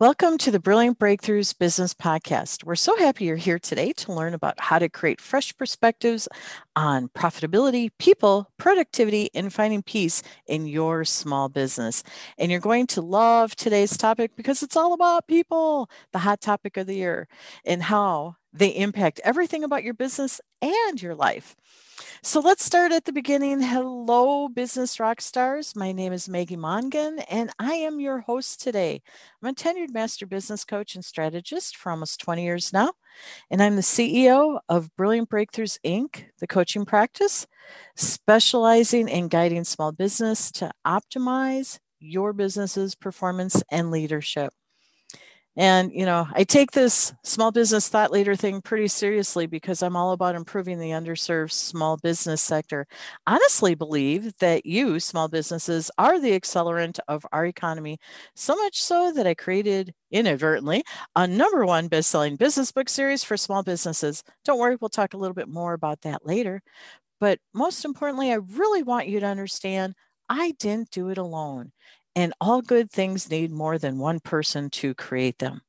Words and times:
Welcome 0.00 0.38
to 0.38 0.52
the 0.52 0.60
Brilliant 0.60 1.00
Breakthroughs 1.00 1.58
Business 1.58 1.92
Podcast. 1.92 2.62
We're 2.62 2.76
so 2.76 2.96
happy 2.98 3.24
you're 3.24 3.34
here 3.34 3.58
today 3.58 3.92
to 3.94 4.12
learn 4.12 4.32
about 4.32 4.60
how 4.60 4.78
to 4.78 4.88
create 4.88 5.20
fresh 5.20 5.56
perspectives 5.56 6.28
on 6.76 7.08
profitability, 7.08 7.90
people, 7.98 8.48
productivity, 8.58 9.28
and 9.34 9.52
finding 9.52 9.82
peace 9.82 10.22
in 10.46 10.68
your 10.68 11.04
small 11.04 11.48
business. 11.48 12.04
And 12.38 12.48
you're 12.48 12.60
going 12.60 12.86
to 12.86 13.02
love 13.02 13.56
today's 13.56 13.96
topic 13.96 14.36
because 14.36 14.62
it's 14.62 14.76
all 14.76 14.92
about 14.92 15.26
people, 15.26 15.90
the 16.12 16.20
hot 16.20 16.40
topic 16.40 16.76
of 16.76 16.86
the 16.86 16.94
year, 16.94 17.26
and 17.64 17.82
how 17.82 18.36
they 18.58 18.68
impact 18.68 19.20
everything 19.22 19.62
about 19.62 19.84
your 19.84 19.94
business 19.94 20.40
and 20.60 21.00
your 21.00 21.14
life. 21.14 21.54
So 22.22 22.40
let's 22.40 22.64
start 22.64 22.90
at 22.90 23.04
the 23.04 23.12
beginning. 23.12 23.60
Hello, 23.60 24.48
business 24.48 24.98
rock 24.98 25.20
stars. 25.20 25.76
My 25.76 25.92
name 25.92 26.12
is 26.12 26.28
Maggie 26.28 26.56
Mongan, 26.56 27.24
and 27.30 27.50
I 27.58 27.74
am 27.74 28.00
your 28.00 28.20
host 28.20 28.60
today. 28.60 29.00
I'm 29.40 29.50
a 29.50 29.54
tenured 29.54 29.92
master 29.92 30.26
business 30.26 30.64
coach 30.64 30.96
and 30.96 31.04
strategist 31.04 31.76
for 31.76 31.90
almost 31.90 32.20
20 32.20 32.42
years 32.42 32.72
now, 32.72 32.92
and 33.50 33.62
I'm 33.62 33.76
the 33.76 33.82
CEO 33.82 34.58
of 34.68 34.94
Brilliant 34.96 35.30
Breakthroughs 35.30 35.78
Inc., 35.84 36.24
the 36.40 36.46
coaching 36.48 36.84
practice, 36.84 37.46
specializing 37.94 39.08
in 39.08 39.28
guiding 39.28 39.64
small 39.64 39.92
business 39.92 40.50
to 40.52 40.72
optimize 40.84 41.78
your 42.00 42.32
business's 42.32 42.94
performance 42.96 43.62
and 43.70 43.90
leadership. 43.92 44.52
And, 45.58 45.92
you 45.92 46.06
know, 46.06 46.28
I 46.34 46.44
take 46.44 46.70
this 46.70 47.12
small 47.24 47.50
business 47.50 47.88
thought 47.88 48.12
leader 48.12 48.36
thing 48.36 48.62
pretty 48.62 48.88
seriously 48.88 49.46
because 49.46 49.82
I'm 49.82 49.96
all 49.96 50.12
about 50.12 50.36
improving 50.36 50.78
the 50.78 50.90
underserved 50.90 51.50
small 51.50 51.96
business 51.96 52.40
sector. 52.40 52.86
Honestly, 53.26 53.74
believe 53.74 54.32
that 54.38 54.64
you, 54.66 55.00
small 55.00 55.28
businesses, 55.28 55.90
are 55.98 56.20
the 56.20 56.38
accelerant 56.38 57.00
of 57.08 57.26
our 57.32 57.44
economy, 57.44 57.98
so 58.36 58.54
much 58.54 58.80
so 58.80 59.12
that 59.12 59.26
I 59.26 59.34
created 59.34 59.92
inadvertently 60.12 60.84
a 61.16 61.26
number 61.26 61.66
one 61.66 61.88
best 61.88 62.10
selling 62.10 62.36
business 62.36 62.70
book 62.70 62.88
series 62.88 63.24
for 63.24 63.36
small 63.36 63.64
businesses. 63.64 64.22
Don't 64.44 64.60
worry, 64.60 64.76
we'll 64.80 64.90
talk 64.90 65.12
a 65.12 65.18
little 65.18 65.34
bit 65.34 65.48
more 65.48 65.72
about 65.72 66.02
that 66.02 66.24
later. 66.24 66.62
But 67.20 67.40
most 67.54 67.84
importantly, 67.84 68.32
I 68.32 68.36
really 68.36 68.82
want 68.82 69.08
you 69.08 69.20
to 69.20 69.26
understand 69.26 69.94
I 70.28 70.52
didn't 70.58 70.90
do 70.90 71.08
it 71.10 71.18
alone. 71.18 71.72
And 72.18 72.34
all 72.40 72.62
good 72.62 72.90
things 72.90 73.30
need 73.30 73.52
more 73.52 73.78
than 73.78 73.96
one 73.96 74.18
person 74.18 74.70
to 74.70 74.92
create 74.92 75.38
them. 75.38 75.60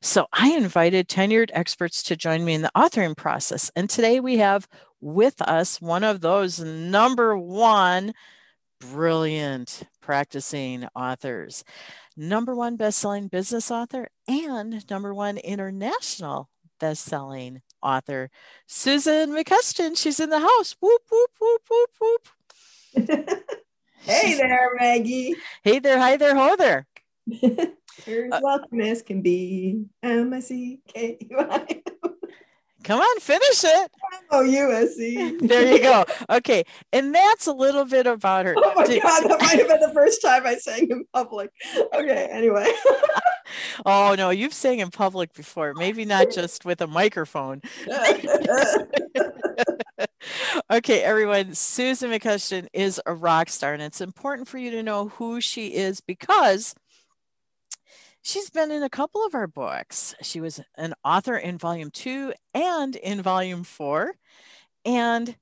So 0.00 0.28
I 0.32 0.52
invited 0.52 1.08
tenured 1.08 1.50
experts 1.52 2.00
to 2.04 2.14
join 2.14 2.44
me 2.44 2.54
in 2.54 2.62
the 2.62 2.70
authoring 2.76 3.16
process. 3.16 3.72
And 3.74 3.90
today 3.90 4.20
we 4.20 4.36
have 4.36 4.68
with 5.00 5.42
us 5.42 5.80
one 5.80 6.04
of 6.04 6.20
those 6.20 6.60
number 6.60 7.36
one 7.36 8.14
brilliant 8.80 9.82
practicing 10.00 10.86
authors, 10.94 11.64
number 12.16 12.54
one 12.54 12.76
best-selling 12.76 13.26
business 13.26 13.68
author, 13.72 14.06
and 14.28 14.88
number 14.88 15.12
one 15.12 15.38
international 15.38 16.48
best-selling 16.78 17.62
author, 17.82 18.30
Susan 18.68 19.30
McCusker. 19.30 19.98
She's 19.98 20.20
in 20.20 20.30
the 20.30 20.38
house. 20.38 20.76
Whoop, 20.78 21.02
whoop, 21.10 21.30
whoop, 21.40 21.62
whoop, 21.68 21.90
whoop. 22.94 23.30
Hey 24.06 24.34
there, 24.34 24.70
Maggie. 24.78 25.34
Hey 25.64 25.80
there, 25.80 25.98
hi 25.98 26.16
there, 26.16 26.36
ho 26.36 26.54
there. 26.54 26.86
You're 27.26 28.32
uh, 28.32 28.40
welcome 28.40 28.80
as 28.80 29.02
can 29.02 29.20
be. 29.20 29.84
M 30.00 30.32
I 30.32 30.38
C 30.38 30.78
K 30.86 31.18
U 31.28 31.38
I. 31.40 31.82
Come 32.84 33.00
on, 33.00 33.18
finish 33.18 33.64
it. 33.64 33.90
Oh, 34.30 34.44
USC. 34.44 35.40
there 35.48 35.72
you 35.72 35.82
go. 35.82 36.04
Okay. 36.30 36.62
And 36.92 37.12
that's 37.12 37.48
a 37.48 37.52
little 37.52 37.84
bit 37.84 38.06
about 38.06 38.46
her. 38.46 38.54
Oh 38.56 38.74
my 38.76 38.86
God. 38.86 39.28
That 39.28 39.40
might 39.40 39.58
have 39.58 39.66
been 39.66 39.80
the 39.80 39.92
first 39.92 40.22
time 40.22 40.46
I 40.46 40.54
sang 40.54 40.88
in 40.88 41.04
public. 41.12 41.50
Okay. 41.92 42.28
Anyway. 42.30 42.70
oh, 43.86 44.14
no. 44.16 44.30
You've 44.30 44.54
sang 44.54 44.78
in 44.78 44.90
public 44.90 45.34
before. 45.34 45.74
Maybe 45.74 46.04
not 46.04 46.30
just 46.30 46.64
with 46.64 46.80
a 46.80 46.86
microphone. 46.86 47.60
Okay, 50.70 51.02
everyone. 51.02 51.54
Susan 51.54 52.10
McCusker 52.10 52.66
is 52.72 53.00
a 53.06 53.14
rock 53.14 53.48
star, 53.48 53.72
and 53.72 53.82
it's 53.82 54.00
important 54.00 54.48
for 54.48 54.58
you 54.58 54.70
to 54.72 54.82
know 54.82 55.08
who 55.08 55.40
she 55.40 55.74
is 55.74 56.00
because 56.00 56.74
she's 58.22 58.50
been 58.50 58.70
in 58.70 58.82
a 58.82 58.90
couple 58.90 59.24
of 59.24 59.34
our 59.34 59.46
books. 59.46 60.14
She 60.22 60.40
was 60.40 60.60
an 60.76 60.94
author 61.04 61.36
in 61.36 61.58
volume 61.58 61.90
two 61.90 62.32
and 62.54 62.96
in 62.96 63.22
volume 63.22 63.64
four. 63.64 64.14
And 64.84 65.36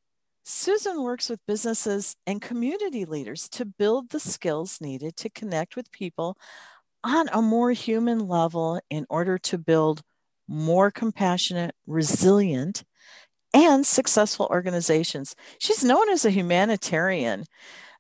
Susan 0.44 1.02
works 1.02 1.30
with 1.30 1.40
businesses 1.46 2.16
and 2.26 2.42
community 2.42 3.06
leaders 3.06 3.48
to 3.50 3.64
build 3.64 4.10
the 4.10 4.20
skills 4.20 4.78
needed 4.80 5.16
to 5.16 5.30
connect 5.30 5.74
with 5.74 5.90
people 5.90 6.36
on 7.02 7.28
a 7.32 7.40
more 7.40 7.72
human 7.72 8.28
level 8.28 8.80
in 8.90 9.06
order 9.08 9.38
to 9.38 9.58
build 9.58 10.02
more 10.46 10.90
compassionate, 10.90 11.74
resilient, 11.86 12.84
and 13.54 13.86
successful 13.86 14.48
organizations. 14.50 15.34
She's 15.58 15.84
known 15.84 16.10
as 16.10 16.24
a 16.24 16.30
humanitarian 16.30 17.46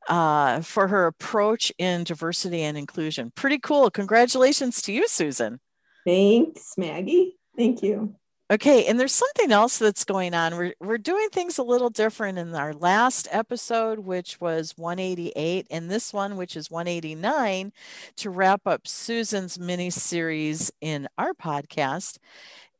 uh, 0.08 0.60
for 0.60 0.88
her 0.88 1.06
approach 1.06 1.72
in 1.78 2.04
diversity 2.04 2.62
and 2.62 2.76
inclusion. 2.76 3.32
Pretty 3.34 3.58
cool. 3.58 3.90
Congratulations 3.90 4.82
to 4.82 4.92
you, 4.92 5.08
Susan. 5.08 5.60
Thanks, 6.04 6.74
Maggie. 6.76 7.38
Thank 7.56 7.82
you. 7.82 8.16
Okay, 8.50 8.84
and 8.84 9.00
there's 9.00 9.14
something 9.14 9.52
else 9.52 9.78
that's 9.78 10.04
going 10.04 10.34
on. 10.34 10.56
We're, 10.56 10.74
we're 10.78 10.98
doing 10.98 11.30
things 11.30 11.56
a 11.56 11.62
little 11.62 11.88
different 11.88 12.36
in 12.36 12.54
our 12.54 12.74
last 12.74 13.26
episode, 13.30 14.00
which 14.00 14.38
was 14.38 14.74
188, 14.76 15.66
and 15.70 15.90
this 15.90 16.12
one, 16.12 16.36
which 16.36 16.54
is 16.54 16.70
189, 16.70 17.72
to 18.16 18.30
wrap 18.30 18.66
up 18.66 18.86
Susan's 18.86 19.58
mini 19.58 19.88
series 19.88 20.70
in 20.82 21.08
our 21.16 21.32
podcast, 21.32 22.18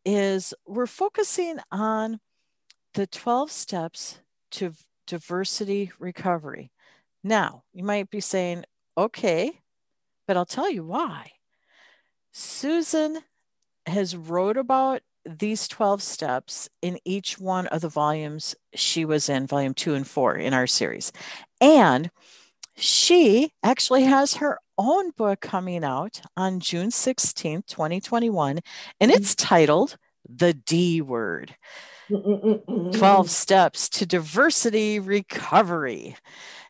is 0.05 0.53
we're 0.67 0.87
focusing 0.87 1.56
on 1.73 2.21
the 2.94 3.06
12 3.06 3.50
steps 3.50 4.21
to 4.53 4.75
diversity 5.06 5.93
recovery. 5.99 6.71
Now, 7.22 7.65
you 7.72 7.84
might 7.84 8.10
be 8.10 8.21
saying, 8.21 8.65
okay, 8.97 9.60
but 10.27 10.37
I'll 10.37 10.47
tell 10.47 10.71
you 10.71 10.84
why. 10.84 11.32
Susan 12.32 13.21
has 13.87 14.16
wrote 14.16 14.56
about 14.56 15.03
these 15.27 15.69
12 15.69 16.03
steps 16.03 16.69
in 16.82 16.99
each 17.05 17.38
one 17.38 17.66
of 17.69 17.81
the 17.81 17.88
volumes 17.88 18.55
she 18.75 19.05
was 19.05 19.28
in, 19.28 19.47
volume 19.47 19.75
two 19.75 19.94
and 19.94 20.06
four 20.06 20.37
in 20.37 20.53
our 20.53 20.66
series. 20.66 21.12
And 21.61 22.11
she 22.76 23.53
actually 23.62 24.05
has 24.05 24.34
her 24.34 24.59
own 24.76 25.11
book 25.12 25.41
coming 25.41 25.84
out 25.84 26.21
on 26.37 26.61
June 26.61 26.88
16th, 26.88 27.66
2021, 27.66 28.61
and 29.00 29.11
it's 29.11 29.34
mm-hmm. 29.34 29.47
titled 29.47 29.97
The 30.28 30.55
D 30.55 31.00
Word. 31.00 31.56
12 32.09 33.31
steps 33.31 33.88
to 33.91 34.06
diversity 34.06 34.98
recovery. 34.98 36.16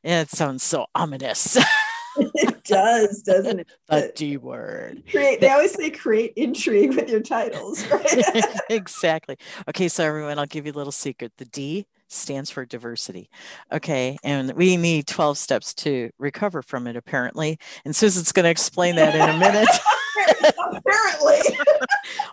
It 0.03 0.31
sounds 0.31 0.62
so 0.62 0.87
ominous. 0.95 1.59
it 2.17 2.65
does, 2.65 3.23
doesn't 3.23 3.61
it? 3.61 3.69
The 3.89 4.13
D 4.15 4.37
word. 4.37 5.03
Create, 5.11 5.41
they 5.41 5.51
always 5.51 5.73
say 5.73 5.91
create 5.91 6.33
intrigue 6.37 6.95
with 6.95 7.09
your 7.09 7.21
titles, 7.21 7.87
right? 7.91 8.45
exactly. 8.71 9.37
Okay, 9.69 9.89
so 9.89 10.05
everyone, 10.05 10.39
I'll 10.39 10.47
give 10.47 10.67
you 10.67 10.73
a 10.73 10.75
little 10.75 10.93
secret. 10.93 11.33
The 11.37 11.45
D 11.45 11.87
stands 12.09 12.51
for 12.51 12.65
diversity. 12.65 13.29
Okay, 13.73 14.17
and 14.23 14.53
we 14.53 14.77
need 14.77 15.07
12 15.07 15.37
steps 15.39 15.75
to 15.75 16.11
recover 16.19 16.63
from 16.63 16.87
it, 16.87 16.97
apparently. 16.97 17.59
And 17.85 17.95
Susan's 17.95 18.33
going 18.33 18.45
to 18.45 18.51
explain 18.51 18.97
that 18.97 19.15
in 19.15 19.23
a 19.23 19.39
minute. 19.39 19.69
apparently. 20.73 21.59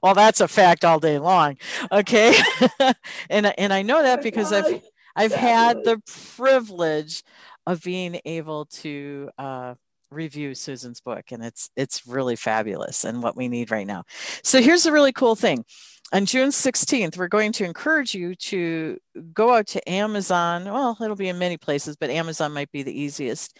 well, 0.04 0.14
that's 0.14 0.42
a 0.42 0.48
fact 0.48 0.86
all 0.86 1.00
day 1.00 1.20
long. 1.20 1.58
Okay. 1.92 2.36
and 3.30 3.54
and 3.58 3.74
I 3.74 3.82
know 3.82 4.02
that 4.02 4.20
oh 4.20 4.24
because 4.24 4.52
I've 4.52 4.82
I've 5.16 5.34
had 5.34 5.84
the 5.84 6.02
privilege 6.36 7.24
of 7.68 7.84
being 7.84 8.20
able 8.26 8.66
to 8.66 9.30
uh, 9.38 9.76
review 10.10 10.56
Susan's 10.56 11.02
book, 11.02 11.32
and 11.32 11.44
it's 11.44 11.70
it's 11.76 12.06
really 12.08 12.36
fabulous 12.36 13.04
and 13.04 13.24
what 13.24 13.36
we 13.36 13.48
need 13.48 13.72
right 13.72 13.88
now. 13.88 14.04
So 14.44 14.62
here's 14.62 14.86
a 14.86 14.92
really 14.92 15.14
cool 15.14 15.36
thing. 15.36 15.66
On 16.14 16.26
June 16.26 16.50
16th, 16.50 17.16
we're 17.16 17.30
going 17.30 17.54
to 17.54 17.64
encourage 17.64 18.14
you 18.14 18.36
to 18.36 18.98
go 19.34 19.54
out 19.56 19.68
to 19.68 19.90
Amazon. 19.90 20.66
Well, 20.66 20.98
it'll 21.02 21.16
be 21.16 21.30
in 21.30 21.40
many 21.40 21.56
places, 21.56 21.96
but 21.96 22.10
Amazon 22.10 22.52
might 22.52 22.70
be 22.72 22.84
the 22.84 23.00
easiest. 23.00 23.58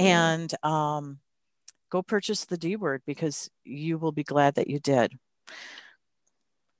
And 0.00 0.52
um, 0.64 1.18
go 1.90 2.02
purchase 2.02 2.44
the 2.44 2.58
D 2.58 2.74
word 2.74 3.02
because 3.06 3.48
you 3.64 3.98
will 3.98 4.10
be 4.10 4.24
glad 4.24 4.56
that 4.56 4.68
you 4.68 4.80
did. 4.80 5.16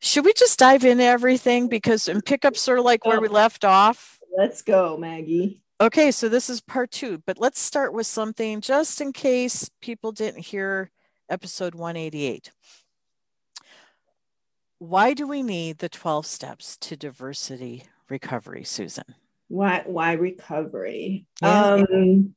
Should 0.05 0.25
we 0.25 0.33
just 0.33 0.59
dive 0.59 0.85
into 0.85 1.05
everything 1.05 1.69
because 1.69 2.09
and 2.09 2.25
pick 2.25 2.45
up 2.45 2.57
sort 2.57 2.81
of 2.81 2.85
like 2.85 3.07
where 3.07 3.21
we 3.21 3.29
left 3.29 3.65
off? 3.65 4.19
Let's 4.37 4.61
go, 4.61 4.97
Maggie. 4.97 5.63
Okay, 5.81 6.11
so 6.11 6.29
this 6.29 6.51
is 6.51 6.61
part 6.61 6.91
two, 6.91 7.23
but 7.25 7.39
let's 7.39 7.61
start 7.61 7.93
with 7.93 8.09
something 8.09 8.61
just 8.61 9.01
in 9.01 9.13
case 9.13 9.71
people 9.81 10.11
didn't 10.11 10.47
hear 10.47 10.91
episode 11.29 11.77
188. 11.77 12.51
Why 14.79 15.15
do 15.15 15.29
we 15.29 15.41
need 15.41 15.79
the 15.79 15.89
12 15.89 16.27
steps 16.27 16.77
to 16.79 16.97
diversity 16.97 17.85
recovery, 18.09 18.65
Susan? 18.65 19.05
Why 19.47 19.85
why 19.87 20.15
recovery? 20.15 21.27
Yeah. 21.41 21.75
Um 21.75 22.35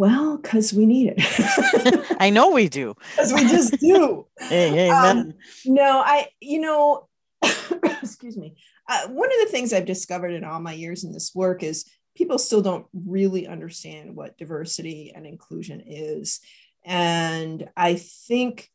Well, 0.00 0.38
because 0.38 0.72
we 0.72 0.86
need 0.86 1.12
it. 1.14 2.16
I 2.20 2.30
know 2.30 2.52
we 2.52 2.70
do. 2.70 2.94
Because 3.10 3.34
we 3.34 3.40
just 3.42 3.78
do. 3.78 4.26
hey, 4.38 4.88
amen. 4.88 5.18
Um, 5.18 5.34
no, 5.66 6.00
I, 6.02 6.28
you 6.40 6.58
know, 6.58 7.06
excuse 7.42 8.34
me. 8.34 8.56
Uh, 8.88 9.08
one 9.08 9.30
of 9.30 9.38
the 9.40 9.50
things 9.50 9.74
I've 9.74 9.84
discovered 9.84 10.32
in 10.32 10.42
all 10.42 10.58
my 10.58 10.72
years 10.72 11.04
in 11.04 11.12
this 11.12 11.34
work 11.34 11.62
is 11.62 11.84
people 12.16 12.38
still 12.38 12.62
don't 12.62 12.86
really 12.94 13.46
understand 13.46 14.16
what 14.16 14.38
diversity 14.38 15.12
and 15.14 15.26
inclusion 15.26 15.82
is. 15.86 16.40
And 16.82 17.68
I 17.76 17.96
think 17.96 18.70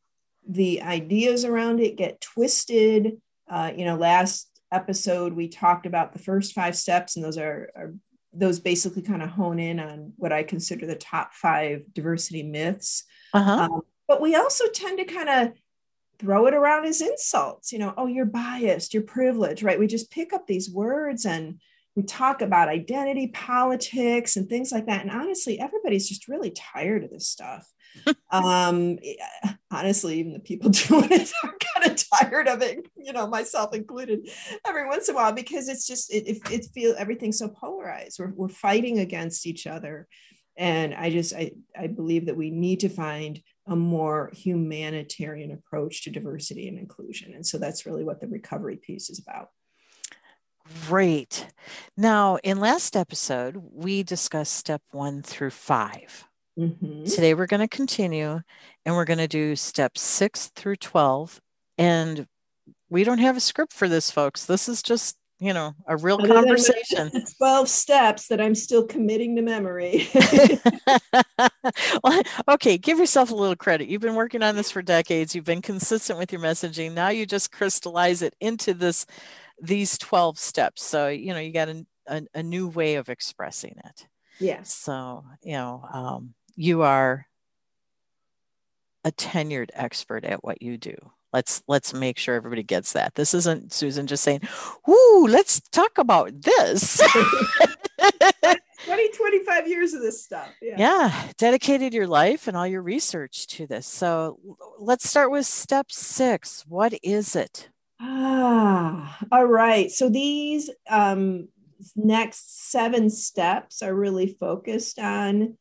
the 0.47 0.83
ideas 0.83 1.43
around 1.43 1.79
it 1.79 1.97
get 1.97 2.21
twisted. 2.21 3.19
Uh, 3.49 3.71
you 3.75 3.85
know, 3.85 3.95
last 3.95 4.47
episode 4.71 5.33
we 5.33 5.47
talked 5.47 5.87
about 5.87 6.13
the 6.13 6.19
first 6.19 6.53
five 6.53 6.75
steps, 6.77 7.15
and 7.15 7.25
those 7.25 7.39
are, 7.39 7.71
are 7.75 7.95
those 8.35 8.59
basically 8.59 9.01
kind 9.01 9.23
of 9.23 9.29
hone 9.29 9.59
in 9.59 9.79
on 9.79 10.13
what 10.17 10.31
I 10.33 10.43
consider 10.43 10.85
the 10.85 10.95
top 10.95 11.33
five 11.33 11.83
diversity 11.93 12.43
myths. 12.43 13.03
Uh-huh. 13.33 13.67
Um, 13.71 13.81
but 14.07 14.21
we 14.21 14.35
also 14.35 14.65
tend 14.67 14.99
to 14.99 15.05
kind 15.05 15.29
of 15.29 15.53
throw 16.19 16.47
it 16.47 16.53
around 16.53 16.85
as 16.85 17.01
insults, 17.01 17.71
you 17.71 17.79
know, 17.79 17.93
oh, 17.97 18.07
you're 18.07 18.25
biased, 18.25 18.93
you're 18.93 19.03
privileged, 19.03 19.63
right? 19.63 19.79
We 19.79 19.87
just 19.87 20.11
pick 20.11 20.33
up 20.33 20.47
these 20.47 20.69
words 20.69 21.25
and 21.25 21.59
we 21.95 22.03
talk 22.03 22.41
about 22.41 22.67
identity 22.67 23.27
politics 23.27 24.35
and 24.35 24.49
things 24.49 24.71
like 24.71 24.85
that. 24.87 25.01
And 25.01 25.11
honestly, 25.11 25.59
everybody's 25.59 26.09
just 26.09 26.27
really 26.27 26.51
tired 26.51 27.03
of 27.03 27.09
this 27.09 27.27
stuff. 27.27 27.65
um, 28.31 28.97
honestly, 29.71 30.19
even 30.19 30.33
the 30.33 30.39
people 30.39 30.69
doing 30.87 31.11
it 31.11 31.31
are 31.43 31.55
kind 31.75 31.91
of 31.91 32.03
tired 32.13 32.47
of 32.49 32.61
it, 32.61 32.85
you 32.97 33.13
know, 33.13 33.27
myself 33.27 33.73
included, 33.73 34.27
every 34.67 34.85
once 34.87 35.07
in 35.07 35.15
a 35.15 35.17
while, 35.17 35.31
because 35.31 35.69
it's 35.69 35.87
just, 35.87 36.13
it, 36.13 36.27
it, 36.27 36.51
it 36.51 36.65
feels 36.73 36.95
everything's 36.97 37.37
so 37.37 37.47
polarized. 37.47 38.19
We're, 38.19 38.33
we're 38.35 38.49
fighting 38.49 38.99
against 38.99 39.47
each 39.47 39.65
other. 39.65 40.07
And 40.57 40.93
I 40.93 41.09
just, 41.09 41.33
I, 41.33 41.51
I 41.77 41.87
believe 41.87 42.25
that 42.25 42.37
we 42.37 42.49
need 42.49 42.81
to 42.81 42.89
find 42.89 43.41
a 43.67 43.75
more 43.75 44.31
humanitarian 44.33 45.51
approach 45.51 46.03
to 46.03 46.11
diversity 46.11 46.67
and 46.67 46.77
inclusion. 46.77 47.33
And 47.33 47.45
so 47.45 47.57
that's 47.57 47.85
really 47.85 48.03
what 48.03 48.21
the 48.21 48.27
recovery 48.27 48.77
piece 48.77 49.09
is 49.09 49.19
about. 49.19 49.49
Great. 50.87 51.47
Now, 51.95 52.37
in 52.43 52.59
last 52.59 52.95
episode, 52.95 53.61
we 53.71 54.03
discussed 54.03 54.53
step 54.53 54.81
one 54.91 55.21
through 55.21 55.51
5 55.51 56.27
mm-hmm. 56.59 57.03
Today, 57.03 57.33
we're 57.33 57.45
going 57.45 57.67
to 57.67 57.67
continue 57.67 58.41
and 58.85 58.95
we're 58.95 59.05
going 59.05 59.19
to 59.19 59.27
do 59.27 59.55
step 59.55 59.97
six 59.97 60.47
through 60.55 60.77
12. 60.77 61.39
And 61.77 62.27
we 62.89 63.03
don't 63.03 63.19
have 63.19 63.37
a 63.37 63.41
script 63.41 63.73
for 63.73 63.87
this, 63.87 64.09
folks. 64.09 64.45
This 64.45 64.67
is 64.67 64.81
just 64.81 65.17
you 65.39 65.53
know 65.53 65.75
a 65.85 65.97
real 65.97 66.15
Other 66.15 66.33
conversation 66.33 67.11
12 67.37 67.67
steps 67.67 68.27
that 68.27 68.39
i'm 68.39 68.55
still 68.55 68.85
committing 68.87 69.35
to 69.35 69.41
memory 69.41 70.07
well, 72.03 72.21
okay 72.47 72.77
give 72.77 72.99
yourself 72.99 73.31
a 73.31 73.35
little 73.35 73.55
credit 73.55 73.89
you've 73.89 74.01
been 74.01 74.15
working 74.15 74.41
on 74.41 74.55
this 74.55 74.71
for 74.71 74.81
decades 74.81 75.35
you've 75.35 75.43
been 75.43 75.61
consistent 75.61 76.17
with 76.17 76.31
your 76.31 76.41
messaging 76.41 76.93
now 76.93 77.09
you 77.09 77.25
just 77.25 77.51
crystallize 77.51 78.21
it 78.21 78.33
into 78.39 78.73
this 78.73 79.05
these 79.61 79.97
12 79.97 80.37
steps. 80.37 80.83
So 80.83 81.07
you 81.07 81.33
know 81.33 81.39
you 81.39 81.51
got 81.51 81.69
a, 81.69 81.85
a, 82.07 82.21
a 82.35 82.43
new 82.43 82.67
way 82.67 82.95
of 82.95 83.09
expressing 83.09 83.75
it. 83.85 84.07
Yeah 84.39 84.63
so 84.63 85.23
you 85.41 85.53
know 85.53 85.87
um, 85.91 86.33
you 86.55 86.81
are 86.81 87.27
a 89.03 89.11
tenured 89.11 89.69
expert 89.73 90.25
at 90.25 90.43
what 90.43 90.61
you 90.61 90.77
do. 90.77 90.95
Let's 91.31 91.63
let's 91.67 91.93
make 91.93 92.17
sure 92.17 92.35
everybody 92.35 92.63
gets 92.63 92.93
that. 92.93 93.15
This 93.15 93.33
isn't 93.33 93.73
susan 93.73 94.07
just 94.07 94.23
saying 94.23 94.41
"Ooh, 94.89 95.27
let's 95.29 95.59
talk 95.59 95.97
about 95.97 96.41
this. 96.41 97.01
20 98.85 99.09
25 99.11 99.67
years 99.67 99.93
of 99.93 100.01
this 100.01 100.23
stuff. 100.23 100.49
Yeah. 100.61 100.75
yeah 100.77 101.31
dedicated 101.37 101.93
your 101.93 102.07
life 102.07 102.47
and 102.47 102.55
all 102.55 102.67
your 102.67 102.81
research 102.81 103.47
to 103.47 103.67
this. 103.67 103.87
So 103.87 104.39
let's 104.79 105.09
start 105.09 105.31
with 105.31 105.45
step 105.45 105.91
six. 105.91 106.63
What 106.67 106.93
is 107.03 107.35
it 107.35 107.69
ah 107.99 109.17
all 109.31 109.45
right 109.45 109.91
so 109.91 110.09
these 110.09 110.69
um 110.89 111.47
next 111.95 112.71
seven 112.71 113.09
steps 113.09 113.81
are 113.81 113.93
really 113.93 114.27
focused 114.27 114.99
on 114.99 115.57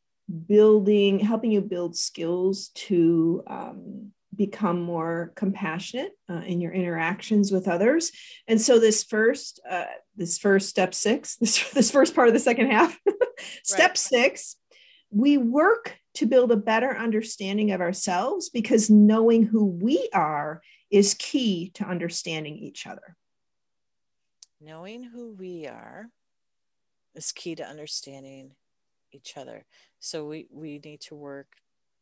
building 0.47 1.19
helping 1.19 1.51
you 1.51 1.61
build 1.61 1.95
skills 1.95 2.69
to 2.69 3.43
um, 3.47 4.11
become 4.35 4.81
more 4.81 5.31
compassionate 5.35 6.11
uh, 6.29 6.41
in 6.45 6.59
your 6.59 6.73
interactions 6.73 7.51
with 7.51 7.67
others 7.67 8.11
and 8.47 8.59
so 8.59 8.79
this 8.79 9.03
first 9.03 9.59
uh, 9.69 9.85
this 10.15 10.37
first 10.37 10.67
step 10.69 10.93
six 10.93 11.35
this, 11.39 11.69
this 11.71 11.91
first 11.91 12.15
part 12.15 12.27
of 12.27 12.33
the 12.33 12.39
second 12.39 12.71
half 12.71 12.99
step 13.63 13.91
right. 13.91 13.97
six 13.97 14.57
we 15.11 15.37
work 15.37 15.97
to 16.15 16.25
build 16.25 16.51
a 16.51 16.57
better 16.57 16.97
understanding 16.97 17.71
of 17.71 17.81
ourselves 17.81 18.49
because 18.49 18.89
knowing 18.89 19.43
who 19.43 19.65
we 19.65 20.09
are 20.13 20.61
is 20.89 21.13
key 21.15 21.71
to 21.73 21.83
understanding 21.83 22.57
each 22.57 22.87
other 22.87 23.15
knowing 24.61 25.03
who 25.03 25.33
we 25.33 25.67
are 25.67 26.07
is 27.15 27.31
key 27.31 27.55
to 27.55 27.63
understanding 27.63 28.51
each 29.11 29.37
other 29.37 29.65
so 29.99 30.25
we 30.25 30.47
we 30.51 30.79
need 30.83 31.01
to 31.01 31.15
work 31.15 31.47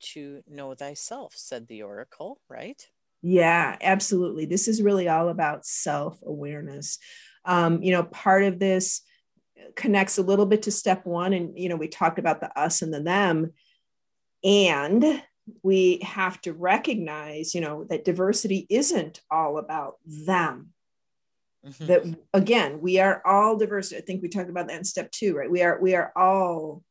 to 0.03 0.43
know 0.47 0.73
thyself, 0.73 1.33
said 1.35 1.67
the 1.67 1.83
oracle, 1.83 2.39
right? 2.49 2.81
Yeah, 3.21 3.77
absolutely. 3.81 4.45
This 4.45 4.67
is 4.67 4.81
really 4.81 5.07
all 5.07 5.29
about 5.29 5.65
self 5.65 6.19
awareness. 6.25 6.99
Um, 7.45 7.81
you 7.81 7.91
know, 7.91 8.03
part 8.03 8.43
of 8.43 8.59
this 8.59 9.01
connects 9.75 10.17
a 10.17 10.23
little 10.23 10.45
bit 10.45 10.63
to 10.63 10.71
step 10.71 11.05
one. 11.05 11.33
And, 11.33 11.57
you 11.57 11.69
know, 11.69 11.77
we 11.77 11.87
talked 11.87 12.19
about 12.19 12.41
the 12.41 12.57
us 12.59 12.81
and 12.81 12.93
the 12.93 13.01
them. 13.01 13.53
And 14.43 15.21
we 15.61 15.99
have 16.03 16.39
to 16.41 16.53
recognize, 16.53 17.53
you 17.53 17.61
know, 17.61 17.83
that 17.85 18.05
diversity 18.05 18.65
isn't 18.69 19.21
all 19.29 19.57
about 19.57 19.95
them. 20.05 20.69
Mm-hmm. 21.65 21.85
That 21.85 22.17
again, 22.33 22.81
we 22.81 22.99
are 22.99 23.21
all 23.25 23.57
diverse. 23.57 23.93
I 23.93 24.01
think 24.01 24.21
we 24.21 24.29
talked 24.29 24.49
about 24.49 24.67
that 24.67 24.77
in 24.77 24.83
step 24.83 25.11
two, 25.11 25.35
right? 25.35 25.49
We 25.49 25.61
are 25.63 25.79
we 25.79 25.95
are 25.95 26.11
all 26.15 26.83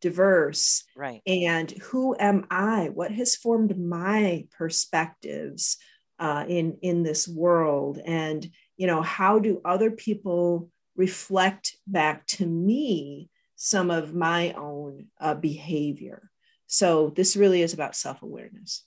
diverse 0.00 0.84
right 0.96 1.20
and 1.26 1.70
who 1.72 2.16
am 2.18 2.46
i 2.50 2.90
what 2.94 3.10
has 3.10 3.36
formed 3.36 3.78
my 3.78 4.46
perspectives 4.50 5.76
uh, 6.18 6.44
in 6.48 6.76
in 6.82 7.02
this 7.02 7.26
world 7.28 7.98
and 8.04 8.50
you 8.76 8.86
know 8.86 9.02
how 9.02 9.38
do 9.38 9.60
other 9.64 9.90
people 9.90 10.70
reflect 10.96 11.76
back 11.86 12.26
to 12.26 12.46
me 12.46 13.28
some 13.56 13.90
of 13.90 14.14
my 14.14 14.52
own 14.52 15.06
uh, 15.20 15.34
behavior 15.34 16.29
so 16.70 17.12
this 17.16 17.36
really 17.36 17.62
is 17.62 17.74
about 17.74 17.96
self-awareness. 17.96 18.84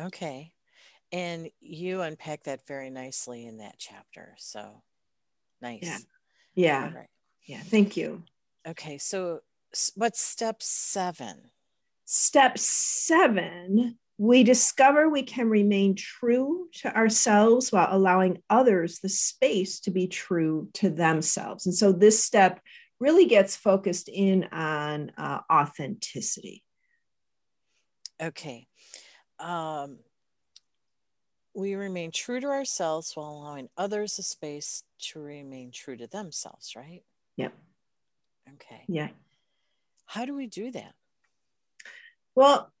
Okay. 0.00 0.52
And 1.12 1.50
you 1.60 2.00
unpack 2.00 2.44
that 2.44 2.66
very 2.66 2.88
nicely 2.88 3.46
in 3.46 3.58
that 3.58 3.74
chapter. 3.78 4.34
So 4.38 4.82
nice. 5.60 5.80
Yeah. 5.82 5.98
Yeah 6.54 6.94
right. 6.94 7.08
yeah. 7.46 7.60
Thank 7.60 7.98
you. 7.98 8.22
Okay. 8.66 8.96
So 8.96 9.40
what's 9.96 10.18
step 10.20 10.62
seven? 10.62 11.50
Step 12.06 12.56
seven, 12.56 13.98
we 14.16 14.42
discover 14.42 15.10
we 15.10 15.22
can 15.22 15.50
remain 15.50 15.94
true 15.96 16.68
to 16.80 16.96
ourselves 16.96 17.70
while 17.70 17.88
allowing 17.90 18.42
others 18.48 19.00
the 19.00 19.10
space 19.10 19.78
to 19.80 19.90
be 19.90 20.06
true 20.06 20.70
to 20.74 20.88
themselves. 20.88 21.66
And 21.66 21.74
so 21.74 21.92
this 21.92 22.24
step 22.24 22.60
really 22.98 23.26
gets 23.26 23.56
focused 23.56 24.08
in 24.08 24.44
on 24.52 25.12
uh, 25.18 25.40
authenticity. 25.52 26.64
Okay. 28.20 28.66
Um, 29.38 29.98
we 31.54 31.74
remain 31.74 32.10
true 32.12 32.40
to 32.40 32.46
ourselves 32.46 33.12
while 33.14 33.30
allowing 33.30 33.68
others 33.76 34.16
the 34.16 34.22
space 34.22 34.84
to 34.98 35.20
remain 35.20 35.72
true 35.72 35.96
to 35.96 36.06
themselves, 36.06 36.74
right? 36.76 37.02
Yep. 37.36 37.52
Okay. 38.54 38.84
Yeah. 38.88 39.08
How 40.06 40.24
do 40.24 40.34
we 40.34 40.46
do 40.46 40.70
that? 40.72 40.94
Well, 42.34 42.72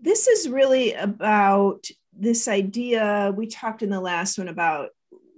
this 0.00 0.28
is 0.28 0.48
really 0.48 0.94
about 0.94 1.86
this 2.12 2.48
idea 2.48 3.32
we 3.36 3.46
talked 3.46 3.82
in 3.82 3.90
the 3.90 4.00
last 4.00 4.38
one 4.38 4.48
about 4.48 4.90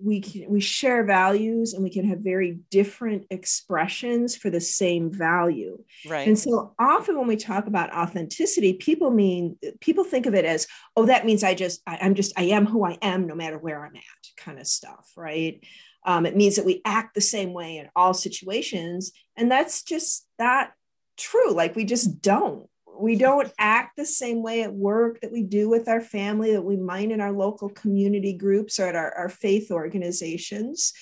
we 0.03 0.21
can 0.21 0.49
we 0.49 0.61
share 0.61 1.05
values 1.05 1.73
and 1.75 1.83
we 1.83 1.91
can 1.91 2.05
have 2.09 2.19
very 2.19 2.59
different 2.71 3.27
expressions 3.31 4.37
for 4.37 4.51
the 4.51 4.61
same 4.61 5.13
value 5.13 5.83
right 6.09 6.27
and 6.27 6.39
so 6.39 6.75
often 6.79 7.19
when 7.19 7.27
we 7.27 7.37
talk 7.37 7.67
about 7.67 7.95
authenticity 7.95 8.73
people 8.75 9.11
mean 9.11 9.57
people 9.81 10.05
think 10.05 10.27
of 10.27 10.35
it 10.35 10.45
as 10.45 10.67
oh 10.97 11.07
that 11.07 11.27
means 11.27 11.45
i 11.45 11.55
just 11.55 11.81
I, 11.87 11.99
i'm 12.03 12.15
just 12.15 12.33
i 12.39 12.45
am 12.45 12.67
who 12.67 12.85
i 12.85 12.99
am 13.03 13.27
no 13.27 13.35
matter 13.35 13.59
where 13.59 13.85
i'm 13.85 13.97
at 13.97 14.43
kind 14.45 14.59
of 14.59 14.67
stuff 14.67 15.13
right 15.17 15.65
um, 16.07 16.25
it 16.25 16.35
means 16.35 16.57
that 16.57 16.65
we 16.65 16.81
act 16.87 17.15
the 17.15 17.21
same 17.21 17.53
way 17.53 17.77
in 17.77 17.91
all 17.95 18.15
situations 18.15 19.13
and 19.37 19.51
that's 19.51 19.83
just 19.83 20.27
that 20.39 20.73
true. 21.21 21.53
Like 21.53 21.77
we 21.77 21.85
just 21.85 22.21
don't. 22.21 22.69
We 23.01 23.17
don't 23.17 23.53
act 23.59 23.97
the 23.97 24.07
same 24.07 24.43
way 24.43 24.63
at 24.63 24.73
work 24.73 25.21
that 25.21 25.33
we 25.33 25.43
do 25.43 25.69
with 25.69 25.89
our 25.89 26.01
family, 26.01 26.53
that 26.53 26.63
we 26.63 26.77
might 26.77 27.11
in 27.11 27.21
our 27.21 27.33
local 27.33 27.69
community 27.69 28.33
groups 28.33 28.79
or 28.79 28.87
at 28.87 28.97
our, 28.97 29.13
our 29.15 29.29
faith 29.29 29.71
organizations. 29.71 30.93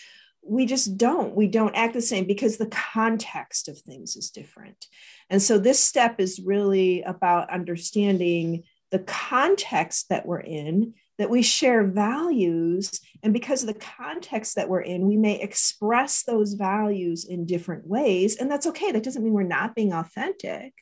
we 0.42 0.64
just 0.64 0.96
don't. 0.96 1.34
We 1.34 1.46
don't 1.46 1.74
act 1.74 1.94
the 1.94 2.00
same 2.00 2.26
because 2.26 2.56
the 2.56 2.66
context 2.66 3.68
of 3.68 3.78
things 3.78 4.16
is 4.16 4.30
different. 4.30 4.86
And 5.28 5.42
so 5.42 5.58
this 5.58 5.78
step 5.78 6.20
is 6.20 6.40
really 6.40 7.02
about 7.02 7.50
understanding 7.50 8.64
the 8.90 9.00
context 9.00 10.08
that 10.08 10.24
we're 10.26 10.40
in 10.40 10.94
that 11.18 11.30
we 11.30 11.42
share 11.42 11.84
values 11.84 13.00
and 13.22 13.32
because 13.32 13.62
of 13.62 13.66
the 13.66 13.80
context 13.80 14.54
that 14.54 14.68
we're 14.68 14.80
in 14.80 15.06
we 15.06 15.16
may 15.16 15.38
express 15.40 16.22
those 16.22 16.54
values 16.54 17.24
in 17.24 17.44
different 17.44 17.86
ways 17.86 18.36
and 18.36 18.50
that's 18.50 18.66
okay. 18.66 18.92
That 18.92 19.02
doesn't 19.02 19.22
mean 19.22 19.34
we're 19.34 19.42
not 19.42 19.74
being 19.74 19.92
authentic 19.92 20.72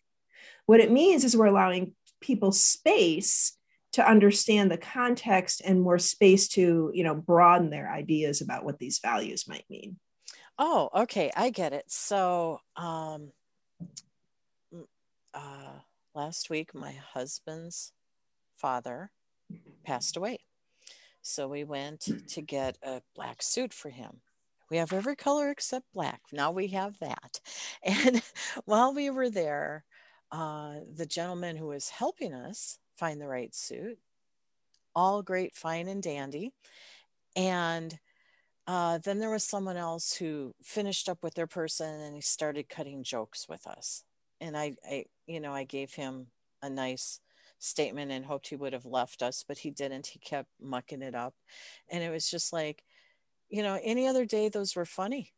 what 0.66 0.80
it 0.80 0.90
means 0.90 1.24
is 1.24 1.36
we're 1.36 1.46
allowing 1.46 1.92
people 2.20 2.52
space 2.52 3.56
to 3.92 4.08
understand 4.08 4.70
the 4.70 4.76
context 4.76 5.62
and 5.64 5.80
more 5.80 5.98
space 5.98 6.48
to 6.48 6.90
you 6.92 7.04
know 7.04 7.14
broaden 7.14 7.70
their 7.70 7.90
ideas 7.90 8.40
about 8.40 8.64
what 8.64 8.78
these 8.78 8.98
values 8.98 9.48
might 9.48 9.64
mean. 9.70 9.96
Oh 10.58 10.90
okay. 10.94 11.30
I 11.34 11.50
get 11.50 11.72
it. 11.72 11.90
So 11.90 12.60
um 12.76 13.32
uh 15.32 15.80
last 16.14 16.50
week 16.50 16.74
my 16.74 16.92
husband's 16.92 17.92
father 18.58 19.10
passed 19.84 20.16
away. 20.16 20.40
So 21.22 21.48
we 21.48 21.64
went 21.64 22.08
to 22.28 22.42
get 22.42 22.78
a 22.82 23.02
black 23.14 23.42
suit 23.42 23.72
for 23.72 23.88
him. 23.88 24.20
We 24.70 24.76
have 24.76 24.92
every 24.92 25.16
color 25.16 25.50
except 25.50 25.92
black. 25.92 26.20
Now 26.32 26.50
we 26.50 26.68
have 26.68 26.98
that. 26.98 27.40
And 27.82 28.22
while 28.64 28.94
we 28.94 29.10
were 29.10 29.30
there 29.30 29.84
uh, 30.32 30.74
the 30.94 31.06
gentleman 31.06 31.56
who 31.56 31.68
was 31.68 31.88
helping 31.88 32.34
us 32.34 32.78
find 32.96 33.20
the 33.20 33.28
right 33.28 33.54
suit. 33.54 33.98
All 34.94 35.22
great, 35.22 35.54
fine, 35.54 35.88
and 35.88 36.02
dandy. 36.02 36.52
And 37.34 37.98
uh, 38.66 38.98
then 38.98 39.18
there 39.18 39.30
was 39.30 39.44
someone 39.44 39.76
else 39.76 40.14
who 40.16 40.54
finished 40.62 41.08
up 41.08 41.22
with 41.22 41.34
their 41.34 41.46
person 41.46 42.00
and 42.00 42.14
he 42.14 42.20
started 42.20 42.68
cutting 42.68 43.04
jokes 43.04 43.46
with 43.48 43.66
us. 43.66 44.04
And 44.40 44.56
I, 44.56 44.74
I, 44.88 45.04
you 45.26 45.40
know, 45.40 45.52
I 45.52 45.64
gave 45.64 45.94
him 45.94 46.26
a 46.62 46.70
nice 46.70 47.20
statement 47.58 48.10
and 48.10 48.24
hoped 48.24 48.48
he 48.48 48.56
would 48.56 48.72
have 48.72 48.84
left 48.84 49.22
us, 49.22 49.44
but 49.46 49.58
he 49.58 49.70
didn't. 49.70 50.08
He 50.08 50.18
kept 50.18 50.48
mucking 50.60 51.02
it 51.02 51.14
up. 51.14 51.34
And 51.90 52.02
it 52.02 52.10
was 52.10 52.28
just 52.28 52.52
like, 52.52 52.82
you 53.48 53.62
know, 53.62 53.78
any 53.82 54.08
other 54.08 54.24
day, 54.24 54.48
those 54.48 54.74
were 54.74 54.84
funny. 54.84 55.32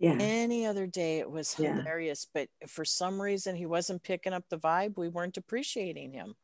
Yeah. 0.00 0.16
Any 0.20 0.64
other 0.64 0.86
day, 0.86 1.18
it 1.18 1.30
was 1.30 1.56
yeah. 1.58 1.74
hilarious. 1.74 2.26
But 2.32 2.48
for 2.68 2.84
some 2.84 3.20
reason, 3.20 3.56
he 3.56 3.66
wasn't 3.66 4.04
picking 4.04 4.32
up 4.32 4.44
the 4.48 4.58
vibe. 4.58 4.96
We 4.96 5.08
weren't 5.08 5.36
appreciating 5.36 6.12
him 6.12 6.34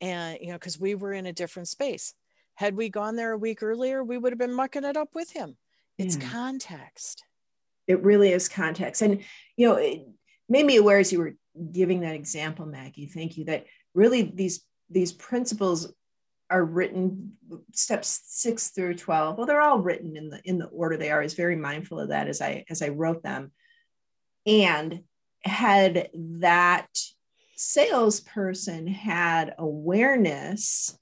and 0.00 0.38
you 0.40 0.48
know 0.48 0.54
because 0.54 0.78
we 0.78 0.94
were 0.94 1.12
in 1.12 1.26
a 1.26 1.32
different 1.32 1.68
space 1.68 2.14
had 2.54 2.76
we 2.76 2.88
gone 2.88 3.16
there 3.16 3.32
a 3.32 3.38
week 3.38 3.62
earlier 3.62 4.02
we 4.02 4.18
would 4.18 4.32
have 4.32 4.38
been 4.38 4.54
mucking 4.54 4.84
it 4.84 4.96
up 4.96 5.08
with 5.14 5.32
him 5.32 5.56
it's 5.98 6.16
yeah. 6.16 6.28
context 6.28 7.24
it 7.86 8.02
really 8.02 8.32
is 8.32 8.48
context 8.48 9.02
and 9.02 9.22
you 9.56 9.68
know 9.68 9.76
it 9.76 10.06
made 10.48 10.66
me 10.66 10.76
aware 10.76 10.98
as 10.98 11.12
you 11.12 11.18
were 11.18 11.34
giving 11.72 12.00
that 12.00 12.14
example 12.14 12.66
maggie 12.66 13.06
thank 13.06 13.36
you 13.36 13.44
that 13.44 13.64
really 13.94 14.22
these 14.22 14.60
these 14.90 15.12
principles 15.12 15.92
are 16.54 16.64
written 16.64 17.32
steps 17.72 18.22
6 18.26 18.68
through 18.68 18.94
12 18.94 19.36
well 19.36 19.46
they're 19.46 19.60
all 19.60 19.80
written 19.80 20.16
in 20.16 20.30
the 20.30 20.40
in 20.44 20.56
the 20.56 20.66
order 20.66 20.96
they 20.96 21.10
are. 21.10 21.20
I 21.20 21.24
was 21.24 21.34
very 21.34 21.56
mindful 21.56 21.98
of 21.98 22.10
that 22.10 22.28
as 22.28 22.40
i 22.40 22.64
as 22.70 22.80
i 22.80 22.88
wrote 22.88 23.24
them. 23.24 23.50
And 24.46 25.00
had 25.44 26.10
that 26.14 26.86
salesperson 27.56 28.86
had 28.86 29.54
awareness, 29.58 30.96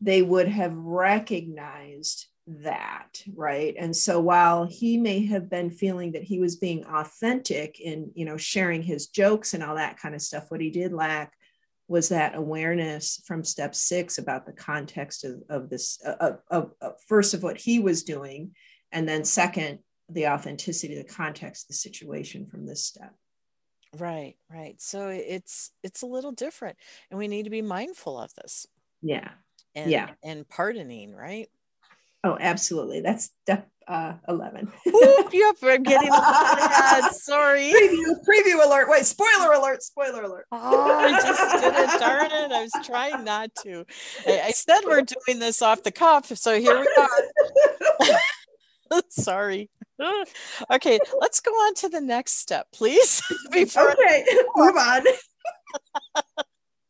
they 0.00 0.22
would 0.22 0.48
have 0.48 0.74
recognized 0.74 2.26
that 2.48 3.22
right? 3.36 3.76
And 3.78 3.94
so 3.94 4.18
while 4.18 4.64
he 4.66 4.96
may 4.96 5.24
have 5.26 5.48
been 5.48 5.70
feeling 5.70 6.12
that 6.12 6.24
he 6.24 6.40
was 6.40 6.56
being 6.56 6.84
authentic 6.84 7.78
in 7.78 8.10
you 8.16 8.24
know 8.24 8.36
sharing 8.36 8.82
his 8.82 9.06
jokes 9.06 9.54
and 9.54 9.62
all 9.62 9.76
that 9.76 9.98
kind 9.98 10.16
of 10.16 10.22
stuff 10.22 10.50
what 10.50 10.60
he 10.60 10.70
did 10.70 10.92
lack 10.92 11.32
was 11.90 12.08
that 12.08 12.36
awareness 12.36 13.20
from 13.26 13.42
step 13.44 13.74
six 13.74 14.18
about 14.18 14.46
the 14.46 14.52
context 14.52 15.24
of, 15.24 15.42
of 15.50 15.68
this 15.68 16.00
of, 16.04 16.38
of, 16.50 16.72
of 16.80 16.94
first 17.08 17.34
of 17.34 17.42
what 17.42 17.58
he 17.58 17.80
was 17.80 18.04
doing 18.04 18.52
and 18.92 19.08
then 19.08 19.24
second 19.24 19.80
the 20.08 20.28
authenticity 20.28 20.96
the 20.96 21.04
context 21.04 21.68
the 21.68 21.74
situation 21.74 22.46
from 22.46 22.64
this 22.64 22.84
step 22.84 23.12
Right, 23.98 24.36
right. 24.48 24.80
So 24.80 25.08
it's 25.08 25.72
it's 25.82 26.02
a 26.02 26.06
little 26.06 26.32
different 26.32 26.76
and 27.10 27.18
we 27.18 27.28
need 27.28 27.44
to 27.44 27.50
be 27.50 27.62
mindful 27.62 28.18
of 28.18 28.32
this. 28.34 28.66
Yeah. 29.02 29.30
And 29.74 29.90
yeah. 29.90 30.10
and 30.22 30.48
pardoning, 30.48 31.14
right? 31.14 31.48
Oh, 32.22 32.36
absolutely. 32.38 33.00
That's 33.00 33.30
step 33.42 33.68
uh, 33.90 34.14
11. 34.28 34.70
Oop, 34.86 35.32
yep, 35.32 35.56
I'm 35.62 35.82
getting 35.82 36.10
ahead. 36.10 37.12
Sorry. 37.12 37.72
Preview, 37.72 38.14
preview 38.28 38.64
alert. 38.64 38.88
Wait, 38.88 39.04
spoiler 39.04 39.52
alert, 39.52 39.82
spoiler 39.82 40.22
alert. 40.22 40.46
Oh, 40.52 40.98
I 40.98 41.10
just 41.12 41.60
did 41.60 41.74
it. 41.74 42.00
Darn 42.00 42.26
it. 42.26 42.52
I 42.52 42.62
was 42.62 42.86
trying 42.86 43.24
not 43.24 43.50
to. 43.64 43.84
I, 44.26 44.42
I 44.46 44.50
said 44.52 44.82
we're 44.84 45.02
doing 45.02 45.40
this 45.40 45.60
off 45.60 45.82
the 45.82 45.90
cuff. 45.90 46.26
So 46.26 46.60
here 46.60 46.78
we 46.78 46.88
are. 46.98 48.18
Sorry. 49.10 49.70
okay, 50.72 50.98
let's 51.20 51.40
go 51.40 51.50
on 51.50 51.74
to 51.74 51.88
the 51.88 52.00
next 52.00 52.38
step, 52.38 52.68
please. 52.72 53.22
Before 53.52 53.90
okay, 53.92 54.24
move 54.54 54.76
on. 54.76 55.02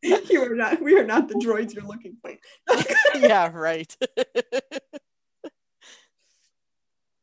you 0.30 0.42
are 0.42 0.54
not. 0.54 0.82
We 0.82 0.98
are 0.98 1.04
not 1.04 1.28
the 1.28 1.34
droids 1.34 1.74
you're 1.74 1.84
looking 1.84 2.16
for. 2.20 2.32
yeah, 3.18 3.50
right. 3.52 3.94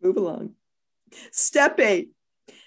Move 0.08 0.18
along. 0.18 0.52
Step 1.32 1.80
eight. 1.80 2.12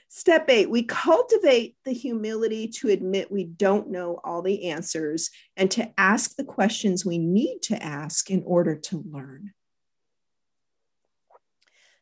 Step 0.09 0.51
eight, 0.51 0.69
we 0.69 0.83
cultivate 0.83 1.77
the 1.85 1.93
humility 1.93 2.67
to 2.67 2.89
admit 2.89 3.31
we 3.31 3.45
don't 3.45 3.91
know 3.91 4.19
all 4.25 4.43
the 4.43 4.71
answers 4.71 5.31
and 5.57 5.71
to 5.71 5.89
ask 5.99 6.35
the 6.35 6.45
questions 6.45 7.07
we 7.07 7.17
need 7.17 7.61
to 7.63 7.81
ask 7.81 8.29
in 8.29 8.43
order 8.45 8.75
to 8.75 9.05
learn 9.09 9.53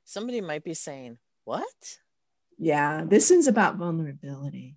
somebody 0.09 0.41
might 0.41 0.65
be 0.65 0.75
saying, 0.75 1.19
What? 1.45 1.99
Yeah, 2.59 3.05
this 3.07 3.31
is 3.31 3.47
about 3.47 3.77
vulnerability. 3.77 4.77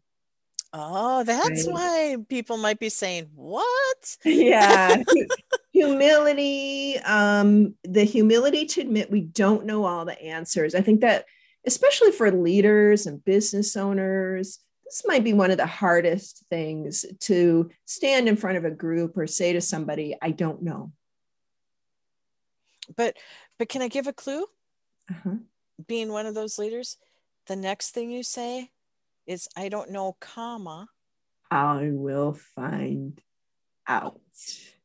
Oh, 0.73 1.23
that's 1.23 1.65
right? 1.67 1.73
why 1.73 2.17
people 2.29 2.57
might 2.57 2.79
be 2.79 2.89
saying, 2.89 3.29
What? 3.33 4.17
Yeah. 4.25 5.01
Humility, 5.87 6.97
um, 6.99 7.75
the 7.83 8.03
humility 8.03 8.65
to 8.65 8.81
admit 8.81 9.11
we 9.11 9.21
don't 9.21 9.65
know 9.65 9.85
all 9.85 10.05
the 10.05 10.21
answers. 10.21 10.75
I 10.75 10.81
think 10.81 11.01
that, 11.01 11.25
especially 11.65 12.11
for 12.11 12.31
leaders 12.31 13.05
and 13.05 13.23
business 13.23 13.75
owners, 13.75 14.59
this 14.85 15.03
might 15.05 15.23
be 15.23 15.33
one 15.33 15.51
of 15.51 15.57
the 15.57 15.65
hardest 15.65 16.43
things 16.49 17.05
to 17.21 17.69
stand 17.85 18.27
in 18.27 18.35
front 18.35 18.57
of 18.57 18.65
a 18.65 18.71
group 18.71 19.17
or 19.17 19.27
say 19.27 19.53
to 19.53 19.61
somebody, 19.61 20.15
I 20.21 20.31
don't 20.31 20.61
know. 20.63 20.91
But 22.95 23.15
but 23.57 23.69
can 23.69 23.81
I 23.81 23.87
give 23.87 24.07
a 24.07 24.13
clue? 24.13 24.45
uh-huh. 25.11 25.35
being 25.87 26.11
one 26.11 26.25
of 26.25 26.35
those 26.35 26.57
leaders, 26.57 26.97
the 27.47 27.55
next 27.55 27.91
thing 27.91 28.11
you 28.11 28.23
say 28.23 28.69
is, 29.27 29.47
I 29.55 29.69
don't 29.69 29.91
know, 29.91 30.15
comma. 30.19 30.87
I 31.49 31.89
will 31.91 32.33
find 32.55 33.19
out. 33.87 34.21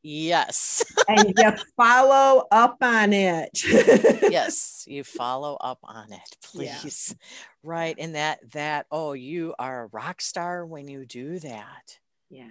Yes. 0.09 0.85
and 1.09 1.33
you 1.37 1.51
follow 1.75 2.47
up 2.49 2.77
on 2.81 3.11
it. 3.11 3.49
yes, 4.31 4.85
you 4.87 5.03
follow 5.03 5.57
up 5.59 5.79
on 5.83 6.13
it, 6.13 6.37
please. 6.41 7.13
Yeah. 7.13 7.25
Right. 7.61 7.95
And 7.99 8.15
that, 8.15 8.39
that, 8.53 8.85
oh, 8.89 9.11
you 9.11 9.53
are 9.59 9.83
a 9.83 9.87
rock 9.87 10.21
star 10.21 10.65
when 10.65 10.87
you 10.87 11.05
do 11.05 11.39
that. 11.39 11.99
Yeah. 12.29 12.47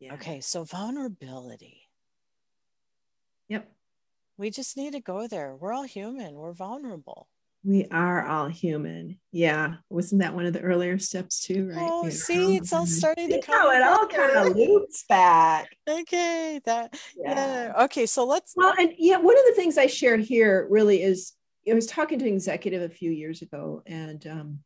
Yeah. 0.00 0.14
Okay. 0.14 0.40
So 0.40 0.64
vulnerability. 0.64 1.82
Yep. 3.48 3.70
We 4.36 4.50
just 4.50 4.76
need 4.76 4.94
to 4.94 5.00
go 5.00 5.28
there. 5.28 5.54
We're 5.54 5.72
all 5.72 5.84
human, 5.84 6.34
we're 6.34 6.52
vulnerable. 6.52 7.28
We 7.64 7.86
are 7.90 8.24
all 8.24 8.46
human. 8.46 9.18
Yeah. 9.32 9.74
Wasn't 9.90 10.20
that 10.20 10.34
one 10.34 10.46
of 10.46 10.52
the 10.52 10.60
earlier 10.60 10.98
steps 10.98 11.40
too? 11.40 11.68
Right. 11.68 11.78
Oh, 11.80 12.08
see, 12.10 12.56
it's 12.56 12.72
all 12.72 12.86
starting 12.86 13.28
to 13.30 13.40
come. 13.40 13.56
How 13.56 13.70
it 13.72 13.82
all 13.82 14.06
kind 14.06 14.30
of 14.30 14.56
loops 14.56 15.04
back. 15.08 15.76
Okay. 15.88 16.60
That 16.64 16.96
yeah. 17.16 17.34
yeah. 17.74 17.84
Okay. 17.84 18.06
So 18.06 18.24
let's 18.24 18.54
well, 18.56 18.74
and 18.78 18.92
yeah, 18.98 19.18
one 19.18 19.36
of 19.36 19.44
the 19.46 19.54
things 19.56 19.78
I 19.78 19.86
shared 19.86 20.20
here 20.20 20.66
really 20.70 21.02
is 21.02 21.32
I 21.68 21.74
was 21.74 21.86
talking 21.86 22.20
to 22.20 22.26
an 22.26 22.34
executive 22.34 22.82
a 22.82 22.94
few 22.94 23.10
years 23.10 23.42
ago, 23.42 23.82
and 23.86 24.24
um, 24.26 24.60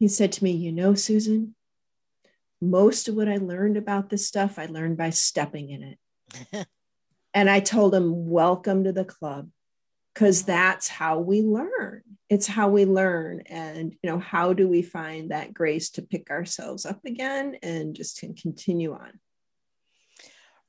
he 0.00 0.08
said 0.08 0.32
to 0.32 0.44
me, 0.44 0.50
You 0.50 0.72
know, 0.72 0.94
Susan, 0.94 1.54
most 2.60 3.06
of 3.06 3.14
what 3.14 3.28
I 3.28 3.36
learned 3.36 3.76
about 3.76 4.10
this 4.10 4.26
stuff, 4.26 4.58
I 4.58 4.66
learned 4.66 4.96
by 4.96 5.10
stepping 5.10 5.70
in 5.70 5.96
it. 6.52 6.66
And 7.34 7.48
I 7.48 7.60
told 7.60 7.94
him, 7.94 8.28
Welcome 8.28 8.84
to 8.84 8.92
the 8.92 9.04
club, 9.04 9.48
because 10.12 10.42
that's 10.42 10.88
how 10.88 11.18
we 11.18 11.42
learn. 11.42 12.02
It's 12.28 12.46
how 12.46 12.68
we 12.68 12.84
learn. 12.84 13.42
And, 13.46 13.94
you 14.02 14.10
know, 14.10 14.18
how 14.18 14.52
do 14.52 14.68
we 14.68 14.82
find 14.82 15.30
that 15.30 15.54
grace 15.54 15.90
to 15.90 16.02
pick 16.02 16.30
ourselves 16.30 16.84
up 16.84 17.04
again 17.04 17.56
and 17.62 17.94
just 17.94 18.18
to 18.18 18.32
continue 18.34 18.92
on? 18.92 19.20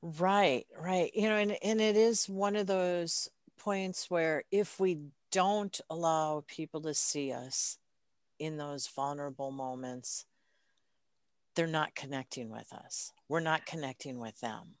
Right, 0.02 0.66
right. 0.78 1.10
You 1.14 1.28
know, 1.28 1.36
and, 1.36 1.56
and 1.62 1.80
it 1.80 1.96
is 1.96 2.28
one 2.28 2.56
of 2.56 2.66
those 2.66 3.28
points 3.58 4.10
where 4.10 4.44
if 4.50 4.78
we 4.78 4.98
don't 5.30 5.80
allow 5.88 6.44
people 6.46 6.82
to 6.82 6.94
see 6.94 7.32
us 7.32 7.78
in 8.38 8.56
those 8.56 8.86
vulnerable 8.86 9.50
moments, 9.50 10.26
they're 11.54 11.66
not 11.66 11.94
connecting 11.94 12.50
with 12.50 12.72
us. 12.72 13.12
We're 13.28 13.40
not 13.40 13.66
connecting 13.66 14.18
with 14.18 14.38
them. 14.40 14.74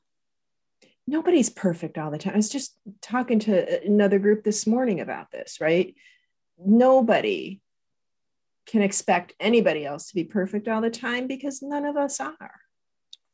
Nobody's 1.06 1.50
perfect 1.50 1.98
all 1.98 2.10
the 2.10 2.18
time. 2.18 2.34
I 2.34 2.36
was 2.36 2.48
just 2.48 2.76
talking 3.02 3.38
to 3.40 3.84
another 3.84 4.18
group 4.18 4.42
this 4.42 4.66
morning 4.66 5.00
about 5.00 5.30
this, 5.30 5.58
right? 5.60 5.94
Nobody 6.58 7.60
can 8.66 8.82
expect 8.82 9.34
anybody 9.38 9.84
else 9.84 10.08
to 10.08 10.14
be 10.14 10.24
perfect 10.24 10.68
all 10.68 10.80
the 10.80 10.90
time 10.90 11.26
because 11.26 11.62
none 11.62 11.84
of 11.84 11.96
us 11.96 12.20
are. 12.20 12.60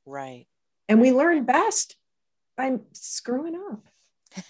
Right. 0.05 0.47
And 0.89 1.01
we 1.01 1.13
learn 1.13 1.45
best 1.45 1.97
by 2.57 2.79
screwing 2.93 3.55
up. 3.71 3.87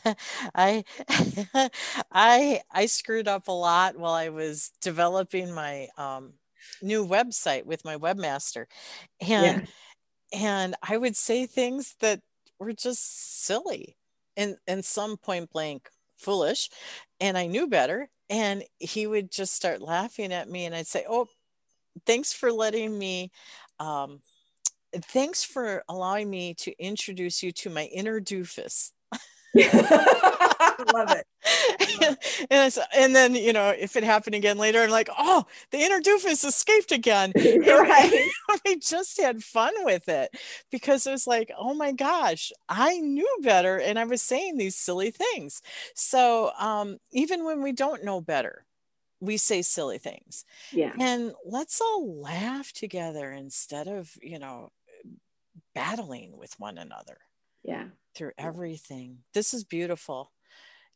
I 0.54 0.84
I 2.12 2.60
I 2.70 2.86
screwed 2.86 3.28
up 3.28 3.48
a 3.48 3.52
lot 3.52 3.96
while 3.96 4.12
I 4.14 4.28
was 4.28 4.72
developing 4.80 5.52
my 5.52 5.88
um, 5.96 6.34
new 6.82 7.06
website 7.06 7.64
with 7.64 7.84
my 7.84 7.96
webmaster, 7.96 8.66
and 9.20 9.68
yeah. 10.32 10.40
and 10.40 10.74
I 10.82 10.98
would 10.98 11.16
say 11.16 11.46
things 11.46 11.96
that 12.00 12.20
were 12.60 12.72
just 12.74 13.44
silly 13.44 13.96
and 14.36 14.56
and 14.68 14.84
some 14.84 15.16
point 15.18 15.50
blank 15.52 15.90
foolish, 16.18 16.70
and 17.20 17.38
I 17.38 17.46
knew 17.46 17.66
better. 17.68 18.10
And 18.30 18.64
he 18.78 19.06
would 19.08 19.32
just 19.32 19.54
start 19.54 19.82
laughing 19.82 20.32
at 20.32 20.48
me, 20.48 20.66
and 20.66 20.74
I'd 20.74 20.86
say, 20.86 21.04
"Oh, 21.08 21.28
thanks 22.06 22.32
for 22.32 22.52
letting 22.52 22.98
me." 22.98 23.30
Um, 23.80 24.20
thanks 24.94 25.44
for 25.44 25.84
allowing 25.88 26.30
me 26.30 26.54
to 26.54 26.72
introduce 26.82 27.42
you 27.42 27.52
to 27.52 27.70
my 27.70 27.86
inner 27.86 28.20
doofus. 28.20 28.92
Love 29.54 31.10
it. 31.10 31.26
and, 32.50 32.78
and 32.96 33.16
then 33.16 33.34
you 33.34 33.52
know 33.52 33.70
if 33.70 33.96
it 33.96 34.04
happened 34.04 34.34
again 34.34 34.58
later 34.58 34.82
i'm 34.82 34.90
like 34.90 35.08
oh 35.18 35.44
the 35.70 35.78
inner 35.78 36.00
doofus 36.00 36.44
escaped 36.44 36.92
again. 36.92 37.32
Right. 37.60 38.28
We 38.64 38.76
just 38.76 39.20
had 39.20 39.42
fun 39.42 39.72
with 39.84 40.08
it 40.08 40.30
because 40.70 41.06
it 41.06 41.12
was 41.12 41.26
like 41.26 41.50
oh 41.56 41.74
my 41.74 41.92
gosh 41.92 42.52
i 42.68 42.98
knew 42.98 43.38
better 43.42 43.78
and 43.78 43.98
i 43.98 44.04
was 44.04 44.22
saying 44.22 44.56
these 44.56 44.76
silly 44.76 45.10
things. 45.10 45.62
So 45.94 46.52
um, 46.58 46.98
even 47.12 47.44
when 47.44 47.62
we 47.62 47.72
don't 47.72 48.04
know 48.04 48.20
better 48.20 48.64
we 49.20 49.36
say 49.36 49.60
silly 49.62 49.98
things. 49.98 50.44
Yeah. 50.72 50.92
And 50.98 51.32
let's 51.44 51.80
all 51.80 52.20
laugh 52.20 52.72
together 52.72 53.30
instead 53.30 53.86
of 53.88 54.16
you 54.22 54.38
know 54.38 54.70
battling 55.74 56.36
with 56.36 56.58
one 56.58 56.78
another 56.78 57.18
yeah 57.62 57.84
through 58.14 58.32
everything. 58.38 59.18
This 59.34 59.54
is 59.54 59.64
beautiful. 59.64 60.32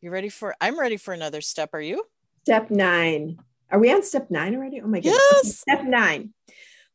You 0.01 0.11
ready 0.11 0.29
for? 0.29 0.55
I'm 0.61 0.79
ready 0.79 0.97
for 0.97 1.15
another 1.15 1.41
step. 1.41 1.71
Are 1.73 1.81
you? 1.81 2.05
Step 2.43 2.71
nine. 2.71 3.39
Are 3.71 3.79
we 3.79 3.93
on 3.93 4.03
step 4.03 4.31
nine 4.31 4.55
already? 4.55 4.81
Oh 4.81 4.87
my 4.87 5.01
goodness. 5.01 5.19
Yes. 5.45 5.59
Step 5.61 5.85
nine. 5.85 6.35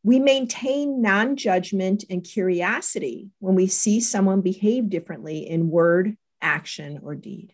We 0.04 0.20
maintain 0.20 1.02
non 1.02 1.36
judgment 1.36 2.06
and 2.10 2.24
curiosity 2.24 3.30
when 3.40 3.56
we 3.56 3.68
see 3.68 4.00
someone 4.00 4.42
behave 4.42 4.90
differently 4.90 5.50
in 5.50 5.70
word, 5.70 6.16
action, 6.42 7.00
or 7.04 7.16
deed. 7.16 7.54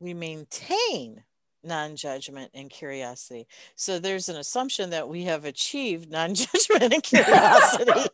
We 0.00 0.14
maintain 0.14 1.24
non-judgment 1.64 2.50
and 2.54 2.70
curiosity. 2.70 3.46
So 3.74 3.98
there's 3.98 4.28
an 4.28 4.36
assumption 4.36 4.90
that 4.90 5.08
we 5.08 5.24
have 5.24 5.44
achieved 5.44 6.10
non-judgment 6.10 6.92
and 6.92 7.02
curiosity. 7.02 8.08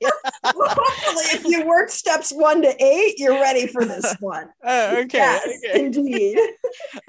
Well, 0.55 0.55
hopefully 0.55 1.25
if 1.33 1.45
you 1.45 1.67
work 1.67 1.91
steps 1.91 2.33
one 2.33 2.63
to 2.63 2.85
eight 2.85 3.19
you're 3.19 3.41
ready 3.41 3.67
for 3.67 3.85
this 3.85 4.15
one. 4.21 4.49
Oh, 4.63 4.99
okay, 5.01 5.19
yes, 5.19 5.49
okay. 5.65 5.85
indeed. 5.85 6.39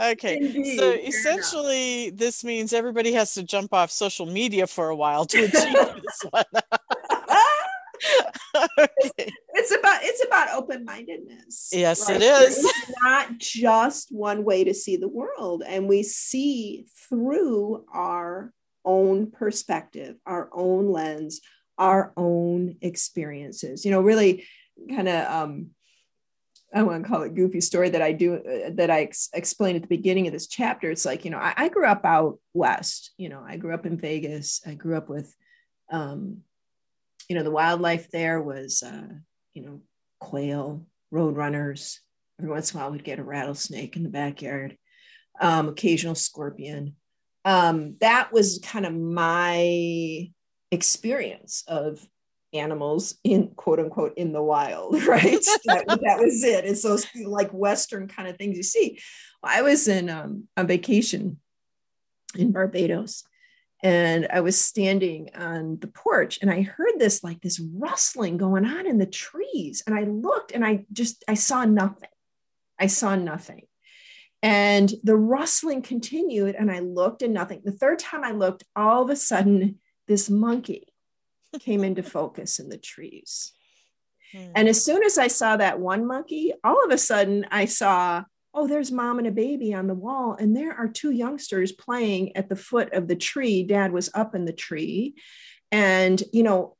Okay 0.01 0.37
indeed. 0.37 0.79
so 0.79 0.91
essentially 0.91 2.09
this 2.11 2.43
means 2.43 2.73
everybody 2.73 3.13
has 3.13 3.33
to 3.33 3.43
jump 3.43 3.73
off 3.73 3.91
social 3.91 4.25
media 4.25 4.67
for 4.67 4.89
a 4.89 4.95
while 4.95 5.25
to 5.25 5.43
achieve 5.43 5.51
this 5.53 6.25
one 6.29 6.43
okay. 8.79 9.31
It's 9.53 9.71
about 9.71 9.99
it's 10.03 10.25
about 10.25 10.49
open-mindedness. 10.55 11.69
Yes, 11.73 12.07
right? 12.07 12.21
it 12.21 12.23
is. 12.23 12.57
It's 12.57 12.91
not 13.03 13.37
just 13.37 14.11
one 14.11 14.43
way 14.43 14.63
to 14.63 14.73
see 14.73 14.97
the 14.97 15.07
world. 15.07 15.63
And 15.65 15.87
we 15.87 16.03
see 16.03 16.85
through 17.09 17.85
our 17.93 18.53
own 18.83 19.31
perspective, 19.31 20.17
our 20.25 20.49
own 20.53 20.91
lens, 20.91 21.41
our 21.77 22.13
own 22.15 22.77
experiences. 22.81 23.85
You 23.85 23.91
know, 23.91 24.01
really 24.01 24.45
kind 24.89 25.07
of 25.07 25.31
um 25.31 25.69
I 26.73 26.83
want 26.83 27.03
to 27.03 27.09
call 27.09 27.21
it 27.21 27.35
goofy 27.35 27.61
story 27.61 27.89
that 27.89 28.01
I 28.01 28.11
do 28.11 28.35
uh, 28.35 28.71
that 28.73 28.91
I 28.91 29.03
ex- 29.03 29.29
explained 29.33 29.77
at 29.77 29.81
the 29.83 29.87
beginning 29.87 30.27
of 30.27 30.33
this 30.33 30.47
chapter. 30.47 30.91
It's 30.91 31.05
like, 31.05 31.23
you 31.23 31.31
know, 31.31 31.37
I, 31.37 31.53
I, 31.55 31.69
grew 31.69 31.85
up 31.85 32.03
out 32.03 32.39
west. 32.53 33.11
You 33.17 33.29
know, 33.29 33.41
I 33.47 33.55
grew 33.55 33.73
up 33.73 33.85
in 33.85 33.97
Vegas. 33.97 34.61
I 34.65 34.73
grew 34.73 34.97
up 34.97 35.07
with 35.07 35.33
um, 35.89 36.39
you 37.27 37.35
know, 37.35 37.43
the 37.43 37.51
wildlife 37.51 38.09
there 38.11 38.41
was, 38.41 38.83
uh, 38.83 39.07
you 39.53 39.63
know, 39.63 39.81
quail, 40.19 40.85
road 41.11 41.35
runners. 41.35 41.99
Every 42.39 42.51
once 42.51 42.73
in 42.73 42.79
a 42.79 42.83
while, 42.83 42.91
we'd 42.91 43.03
get 43.03 43.19
a 43.19 43.23
rattlesnake 43.23 43.95
in 43.95 44.03
the 44.03 44.09
backyard, 44.09 44.77
um, 45.39 45.69
occasional 45.69 46.15
scorpion. 46.15 46.95
Um, 47.45 47.95
that 48.01 48.33
was 48.33 48.59
kind 48.63 48.85
of 48.85 48.93
my 48.93 50.29
experience 50.71 51.63
of 51.67 52.05
animals 52.53 53.15
in 53.23 53.49
quote 53.55 53.79
unquote 53.79 54.17
in 54.17 54.33
the 54.33 54.41
wild, 54.41 55.01
right? 55.05 55.45
that, 55.65 55.85
that, 55.87 56.19
was 56.19 56.43
it. 56.43 56.65
It's 56.65 56.81
those 56.81 57.05
like 57.23 57.51
Western 57.51 58.07
kind 58.07 58.27
of 58.27 58.37
things 58.37 58.57
you 58.57 58.63
see. 58.63 58.99
I 59.43 59.61
was 59.61 59.87
in 59.87 60.09
um, 60.09 60.47
on 60.57 60.67
vacation 60.67 61.37
in 62.35 62.51
Barbados 62.51 63.23
and 63.85 64.27
I 64.33 64.39
was 64.39 64.59
standing 64.59 65.29
on 65.35 65.77
the 65.79 65.85
porch 65.85 66.39
and 66.41 66.49
I 66.49 66.63
heard 66.63 66.93
this 66.97 67.23
like 67.23 67.39
this 67.41 67.59
rustling 67.59 68.35
going 68.35 68.65
on 68.65 68.87
in 68.87 68.97
the 68.97 69.05
trees. 69.05 69.83
And 69.85 69.95
I 69.95 70.05
looked 70.05 70.53
and 70.53 70.65
I 70.65 70.87
just, 70.91 71.23
I 71.27 71.35
saw 71.35 71.65
nothing. 71.65 72.09
I 72.79 72.87
saw 72.87 73.15
nothing. 73.15 73.67
And 74.41 74.91
the 75.03 75.15
rustling 75.15 75.83
continued 75.83 76.55
and 76.55 76.71
I 76.71 76.79
looked 76.79 77.21
and 77.21 77.31
nothing. 77.31 77.61
The 77.63 77.71
third 77.71 77.99
time 77.99 78.23
I 78.23 78.31
looked, 78.31 78.63
all 78.75 79.03
of 79.03 79.11
a 79.11 79.15
sudden, 79.15 79.77
this 80.07 80.31
monkey 80.31 80.91
came 81.59 81.83
into 81.83 82.01
focus 82.01 82.57
in 82.57 82.69
the 82.69 82.79
trees. 82.79 83.53
Hmm. 84.31 84.51
And 84.55 84.67
as 84.67 84.83
soon 84.83 85.03
as 85.03 85.19
I 85.19 85.27
saw 85.27 85.57
that 85.57 85.79
one 85.79 86.07
monkey, 86.07 86.53
all 86.63 86.83
of 86.83 86.89
a 86.89 86.97
sudden 86.97 87.45
I 87.51 87.65
saw 87.65 88.23
oh, 88.55 88.67
there's 88.67 88.91
mom 88.91 89.19
and 89.19 89.27
a 89.27 89.31
baby 89.31 89.73
on 89.73 89.87
the 89.87 89.93
wall. 89.93 90.35
And 90.39 90.55
there 90.55 90.73
are 90.73 90.87
two 90.87 91.11
youngsters 91.11 91.71
playing 91.71 92.35
at 92.35 92.49
the 92.49 92.55
foot 92.55 92.93
of 92.93 93.07
the 93.07 93.15
tree. 93.15 93.63
Dad 93.63 93.91
was 93.91 94.09
up 94.13 94.33
in 94.33 94.45
the 94.45 94.53
tree. 94.53 95.15
And, 95.71 96.21
you 96.31 96.43
know, 96.43 96.77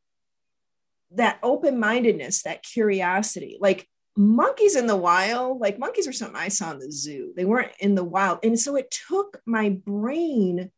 that 1.11 1.39
open 1.43 1.79
mindedness, 1.79 2.43
that 2.43 2.63
curiosity, 2.63 3.57
like 3.59 3.87
monkeys 4.15 4.75
in 4.75 4.87
the 4.87 4.95
wild, 4.95 5.59
like 5.59 5.77
monkeys 5.77 6.07
were 6.07 6.13
something 6.13 6.37
I 6.37 6.47
saw 6.47 6.71
in 6.71 6.79
the 6.79 6.91
zoo. 6.91 7.33
They 7.35 7.45
weren't 7.45 7.73
in 7.79 7.95
the 7.95 8.03
wild. 8.03 8.39
And 8.43 8.59
so 8.59 8.75
it 8.75 8.95
took 9.07 9.41
my 9.45 9.69
brain 9.69 10.71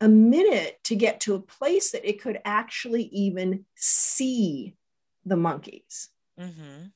a 0.00 0.08
minute 0.08 0.78
to 0.84 0.96
get 0.96 1.20
to 1.20 1.34
a 1.34 1.40
place 1.40 1.90
that 1.90 2.08
it 2.08 2.22
could 2.22 2.40
actually 2.44 3.04
even 3.04 3.66
see 3.76 4.74
the 5.26 5.36
monkeys. 5.36 6.08
Mm-hmm 6.38 6.86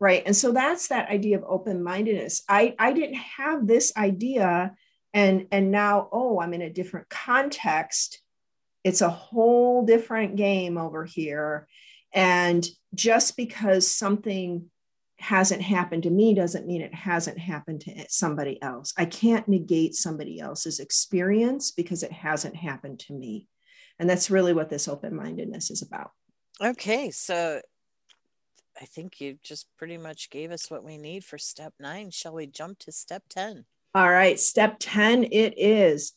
right 0.00 0.22
and 0.26 0.34
so 0.34 0.50
that's 0.50 0.88
that 0.88 1.10
idea 1.10 1.36
of 1.36 1.44
open-mindedness. 1.46 2.42
I 2.48 2.74
i 2.78 2.92
didn't 2.92 3.16
have 3.16 3.66
this 3.66 3.92
idea 3.96 4.74
and 5.14 5.46
and 5.52 5.70
now 5.70 6.08
oh 6.10 6.40
i'm 6.40 6.54
in 6.54 6.62
a 6.62 6.70
different 6.70 7.08
context. 7.08 8.20
It's 8.82 9.02
a 9.02 9.10
whole 9.10 9.84
different 9.84 10.36
game 10.36 10.78
over 10.78 11.04
here 11.04 11.68
and 12.12 12.66
just 12.94 13.36
because 13.36 13.86
something 13.86 14.70
hasn't 15.18 15.60
happened 15.60 16.04
to 16.04 16.10
me 16.10 16.32
doesn't 16.34 16.66
mean 16.66 16.80
it 16.80 16.94
hasn't 16.94 17.38
happened 17.38 17.82
to 17.82 18.06
somebody 18.08 18.60
else. 18.62 18.94
I 18.96 19.04
can't 19.04 19.46
negate 19.46 19.94
somebody 19.94 20.40
else's 20.40 20.80
experience 20.80 21.72
because 21.72 22.02
it 22.02 22.10
hasn't 22.10 22.56
happened 22.56 23.00
to 23.00 23.12
me 23.12 23.46
and 23.98 24.08
that's 24.08 24.30
really 24.30 24.54
what 24.54 24.70
this 24.70 24.88
open-mindedness 24.88 25.70
is 25.70 25.82
about. 25.82 26.10
Okay 26.62 27.10
so 27.10 27.60
I 28.80 28.86
think 28.86 29.20
you 29.20 29.36
just 29.42 29.66
pretty 29.76 29.98
much 29.98 30.30
gave 30.30 30.50
us 30.50 30.70
what 30.70 30.82
we 30.82 30.96
need 30.96 31.22
for 31.22 31.36
step 31.36 31.74
nine. 31.78 32.10
Shall 32.10 32.32
we 32.32 32.46
jump 32.46 32.78
to 32.80 32.92
step 32.92 33.24
10? 33.28 33.66
All 33.94 34.08
right, 34.10 34.40
step 34.40 34.76
10 34.80 35.24
it 35.24 35.54
is. 35.58 36.12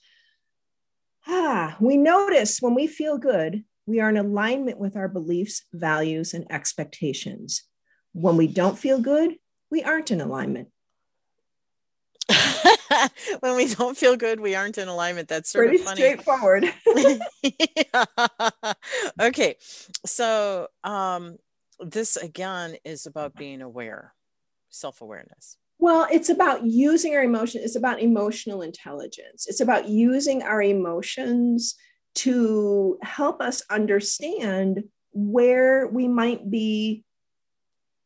Ah, 1.28 1.76
we 1.82 1.98
notice 1.98 2.62
when 2.62 2.74
we 2.74 2.88
feel 2.88 3.18
good, 3.18 3.66
we 3.86 4.00
are 4.00 4.10
in 4.10 4.18
alignment 4.18 4.80
with 4.80 4.96
our 4.96 5.10
beliefs, 5.10 5.64
values, 5.74 6.34
and 6.34 6.50
expectations. 6.50 7.64
When 8.14 8.38
we 8.38 8.48
don't 8.48 8.78
feel 8.78 9.00
good, 9.00 9.36
we 9.70 9.84
aren't 9.84 10.12
in 10.12 10.22
alignment. 10.22 10.70
when 13.42 13.56
we 13.58 13.74
don't 13.74 13.98
feel 13.98 14.16
good, 14.16 14.40
we 14.40 14.56
aren't 14.56 14.78
in 14.78 14.88
alignment. 14.88 15.28
That's 15.28 15.52
sort 15.52 15.68
pretty 15.68 15.82
of 15.82 15.88
funny. 15.88 16.02
straightforward. 16.02 16.74
yeah. 17.44 18.06
Okay, 19.20 19.56
so 20.06 20.68
um, 20.84 21.38
this 21.84 22.16
again 22.18 22.76
is 22.84 23.06
about 23.06 23.32
mm-hmm. 23.32 23.40
being 23.40 23.62
aware, 23.62 24.14
self 24.70 25.02
awareness. 25.02 25.58
Well, 25.80 26.08
it's 26.12 26.30
about 26.30 26.66
using 26.66 27.14
our 27.16 27.24
emotion. 27.24 27.62
It's 27.64 27.76
about 27.76 28.02
emotional 28.02 28.62
intelligence. 28.62 29.48
It's 29.48 29.60
about 29.60 29.90
using 29.90 30.44
our 30.44 30.62
emotions 30.62 31.76
to 32.16 32.98
help 33.02 33.42
us 33.42 33.64
understand 33.70 34.84
where 35.12 35.88
we 35.88 36.08
might 36.08 36.50
be, 36.50 37.04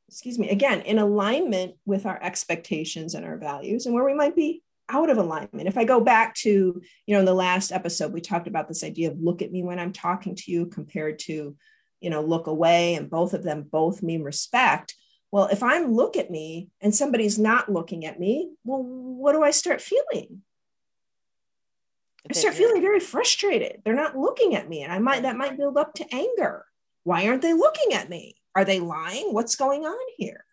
excuse 0.08 0.40
me, 0.40 0.50
again, 0.50 0.82
in 0.82 0.98
alignment 0.98 1.76
with 1.86 2.06
our 2.06 2.22
expectations 2.22 3.13
and 3.13 3.26
our 3.26 3.38
values, 3.38 3.86
and 3.86 3.94
where 3.94 4.06
we 4.06 4.13
might 4.13 4.36
be 4.36 4.63
out 4.90 5.10
of 5.10 5.18
alignment. 5.18 5.68
If 5.68 5.78
I 5.78 5.84
go 5.84 6.00
back 6.00 6.34
to, 6.36 6.50
you 6.50 7.13
know, 7.13 7.20
in 7.20 7.26
the 7.26 7.34
last 7.34 7.72
episode, 7.72 8.13
we 8.13 8.22
talked 8.22 8.48
about 8.48 8.68
this 8.68 8.84
idea 8.84 9.12
of 9.12 9.20
look 9.20 9.42
at 9.42 9.52
me 9.52 9.63
when 9.63 9.80
I'm 9.80 9.94
talking 9.94 10.36
to 10.36 10.52
you 10.52 10.68
compared 10.68 11.20
to, 11.20 11.56
you 12.00 12.10
know, 12.10 12.22
look 12.22 12.48
away, 12.48 12.96
and 12.96 13.10
both 13.10 13.34
of 13.34 13.44
them 13.44 13.64
both 13.64 14.04
mean 14.04 14.24
respect 14.24 14.96
well, 15.32 15.48
if 15.48 15.62
I'm 15.62 15.94
look 15.94 16.16
at 16.16 16.32
me 16.32 16.70
and 16.82 16.96
somebody's 16.96 17.38
not 17.38 17.72
looking 17.72 18.06
at 18.06 18.20
me, 18.20 18.52
well, 18.64 18.82
what 18.82 19.34
do 19.34 19.44
I 19.44 19.52
start 19.52 19.82
feeling? 19.82 20.42
I 22.30 22.34
start 22.34 22.56
feeling 22.56 22.82
very 22.82 23.00
frustrated. 23.00 23.82
They're 23.84 23.94
not 23.94 24.18
looking 24.18 24.56
at 24.56 24.68
me. 24.68 24.84
And 24.84 24.92
I 24.92 25.00
might 25.00 25.24
that 25.24 25.38
might 25.38 25.58
build 25.58 25.78
up 25.78 25.94
to 25.96 26.14
anger. 26.14 26.66
Why 27.04 27.28
aren't 27.28 27.42
they 27.42 27.54
looking 27.54 27.94
at 27.94 28.10
me? 28.10 28.36
Are 28.54 28.66
they 28.66 28.82
lying? 28.82 29.34
What's 29.34 29.56
going 29.56 29.86
on 29.86 30.06
here? 30.18 30.44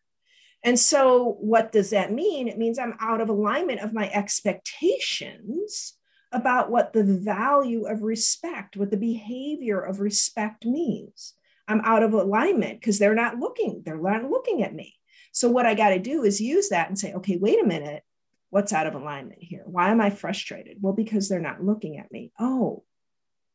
And 0.62 0.78
so, 0.78 1.36
what 1.40 1.72
does 1.72 1.90
that 1.90 2.12
mean? 2.12 2.46
It 2.46 2.58
means 2.58 2.78
I'm 2.78 2.94
out 3.00 3.20
of 3.20 3.28
alignment 3.28 3.80
of 3.80 3.92
my 3.92 4.08
expectations 4.10 5.94
about 6.34 6.70
what 6.70 6.92
the 6.92 7.04
value 7.04 7.86
of 7.86 8.02
respect, 8.02 8.76
what 8.76 8.90
the 8.90 8.96
behavior 8.96 9.80
of 9.80 10.00
respect 10.00 10.66
means. 10.66 11.34
I'm 11.66 11.80
out 11.80 12.02
of 12.02 12.12
alignment 12.12 12.80
because 12.80 12.98
they're 12.98 13.14
not 13.14 13.38
looking, 13.38 13.82
they're 13.84 13.96
not 13.96 14.28
looking 14.30 14.62
at 14.62 14.74
me. 14.74 14.94
So 15.32 15.48
what 15.48 15.66
I 15.66 15.74
got 15.74 15.90
to 15.90 15.98
do 15.98 16.22
is 16.24 16.40
use 16.40 16.68
that 16.68 16.88
and 16.88 16.98
say, 16.98 17.14
okay, 17.14 17.36
wait 17.36 17.62
a 17.62 17.66
minute. 17.66 18.02
What's 18.50 18.72
out 18.72 18.86
of 18.86 18.94
alignment 18.94 19.42
here? 19.42 19.62
Why 19.64 19.90
am 19.90 20.00
I 20.00 20.10
frustrated? 20.10 20.76
Well, 20.80 20.92
because 20.92 21.28
they're 21.28 21.40
not 21.40 21.64
looking 21.64 21.98
at 21.98 22.12
me. 22.12 22.30
Oh, 22.38 22.84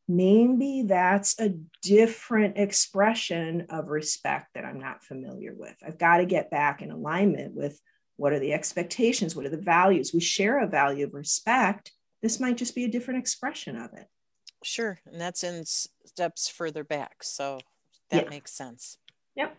maybe 0.10 0.84
that's 0.88 1.40
a 1.40 1.56
different 1.82 2.58
expression 2.58 3.68
of 3.70 3.88
respect 3.88 4.48
that 4.56 4.66
I'm 4.66 4.80
not 4.80 5.04
familiar 5.04 5.54
with. 5.56 5.76
I've 5.86 6.00
got 6.00 6.18
to 6.18 6.26
get 6.26 6.52
back 6.52 6.82
in 6.82 6.92
alignment 6.92 7.54
with 7.54 7.80
what 8.18 8.34
are 8.34 8.40
the 8.40 8.52
expectations? 8.52 9.36
What 9.36 9.46
are 9.46 9.50
the 9.50 9.58
values? 9.58 10.14
We 10.14 10.20
share 10.20 10.62
a 10.62 10.68
value 10.68 11.06
of 11.06 11.14
respect. 11.14 11.94
This 12.22 12.40
might 12.40 12.58
just 12.58 12.76
be 12.76 12.86
a 12.86 12.90
different 12.90 13.20
expression 13.20 13.76
of 13.76 13.94
it. 13.94 14.08
Sure. 14.64 15.00
And 15.06 15.20
that's 15.20 15.44
in 15.44 15.66
steps 15.66 16.50
further 16.50 16.84
back. 16.84 17.24
So 17.24 17.60
that 18.12 18.26
yeah. 18.26 18.30
makes 18.30 18.52
sense. 18.52 18.98
Yep. 19.36 19.58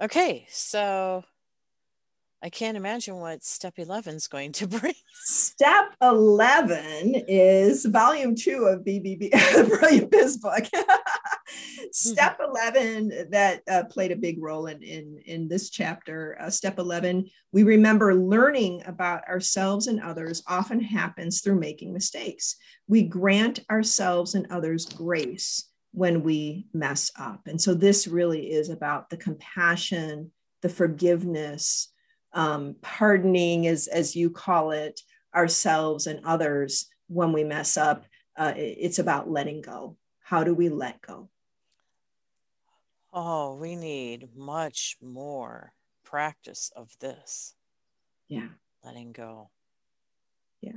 Okay, 0.00 0.46
so 0.50 1.24
I 2.42 2.50
can't 2.50 2.76
imagine 2.76 3.16
what 3.20 3.42
step 3.42 3.78
11 3.78 4.16
is 4.16 4.28
going 4.28 4.52
to 4.52 4.66
bring. 4.68 4.94
Step 5.22 5.94
11 6.02 7.24
is 7.26 7.86
volume 7.86 8.34
two 8.34 8.64
of 8.64 8.84
BBB, 8.84 9.30
Brilliant 9.80 10.10
Biz 10.10 10.36
Book. 10.38 10.64
step 12.10 12.40
11 12.42 13.30
that 13.30 13.62
uh, 13.70 13.84
played 13.84 14.12
a 14.12 14.16
big 14.16 14.42
role 14.42 14.66
in, 14.66 14.82
in, 14.82 15.20
in 15.26 15.48
this 15.48 15.70
chapter. 15.70 16.36
Uh, 16.40 16.50
step 16.50 16.78
11, 16.78 17.28
we 17.52 17.62
remember 17.62 18.14
learning 18.14 18.82
about 18.86 19.26
ourselves 19.28 19.86
and 19.86 20.00
others 20.00 20.42
often 20.46 20.80
happens 20.80 21.40
through 21.40 21.58
making 21.58 21.92
mistakes. 21.92 22.56
We 22.86 23.02
grant 23.02 23.60
ourselves 23.70 24.34
and 24.34 24.46
others 24.50 24.86
grace 24.86 25.68
when 25.92 26.22
we 26.22 26.66
mess 26.72 27.10
up. 27.18 27.42
And 27.46 27.60
so 27.60 27.72
this 27.72 28.06
really 28.08 28.50
is 28.50 28.68
about 28.68 29.10
the 29.10 29.16
compassion, 29.16 30.32
the 30.60 30.68
forgiveness, 30.68 31.92
um, 32.32 32.74
pardoning, 32.82 33.66
as, 33.68 33.86
as 33.86 34.16
you 34.16 34.30
call 34.30 34.72
it, 34.72 35.00
ourselves 35.34 36.06
and 36.06 36.20
others 36.24 36.86
when 37.06 37.32
we 37.32 37.44
mess 37.44 37.76
up. 37.76 38.04
Uh, 38.36 38.52
it's 38.56 38.98
about 38.98 39.30
letting 39.30 39.62
go. 39.62 39.96
How 40.20 40.42
do 40.42 40.54
we 40.54 40.68
let 40.68 41.00
go? 41.00 41.28
Oh, 43.14 43.54
we 43.54 43.76
need 43.76 44.36
much 44.36 44.96
more 45.00 45.72
practice 46.04 46.70
of 46.74 46.90
this. 47.00 47.54
Yeah. 48.28 48.48
Letting 48.84 49.12
go. 49.12 49.50
Yeah. 50.60 50.72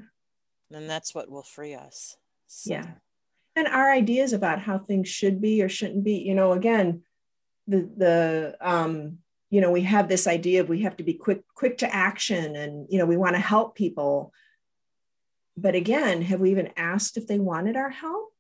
And 0.72 0.90
that's 0.90 1.14
what 1.14 1.30
will 1.30 1.44
free 1.44 1.74
us. 1.74 2.16
So. 2.48 2.74
Yeah 2.74 2.86
and 3.58 3.68
our 3.68 3.92
ideas 3.92 4.34
about 4.34 4.60
how 4.60 4.78
things 4.78 5.10
should 5.10 5.42
be 5.42 5.62
or 5.64 5.68
shouldn't 5.68 6.04
be 6.04 6.18
you 6.18 6.36
know 6.36 6.54
again 6.54 7.02
the 7.68 7.90
the 7.98 8.58
um 8.62 9.18
you 9.50 9.60
know 9.60 9.72
we 9.72 9.82
have 9.82 10.08
this 10.08 10.28
idea 10.28 10.62
of 10.62 10.70
we 10.70 10.82
have 10.82 10.96
to 10.96 11.04
be 11.04 11.14
quick 11.14 11.42
quick 11.56 11.80
to 11.80 11.94
action 11.94 12.56
and 12.56 12.88
you 12.90 13.00
know 13.00 13.06
we 13.06 13.18
want 13.18 13.36
to 13.36 13.42
help 13.42 13.76
people 13.76 14.32
but 15.58 15.76
again 15.76 16.22
have 16.22 16.40
we 16.40 16.52
even 16.52 16.70
asked 16.78 17.18
if 17.18 17.28
they 17.28 17.40
wanted 17.40 17.76
our 17.76 17.90
help 17.90 18.32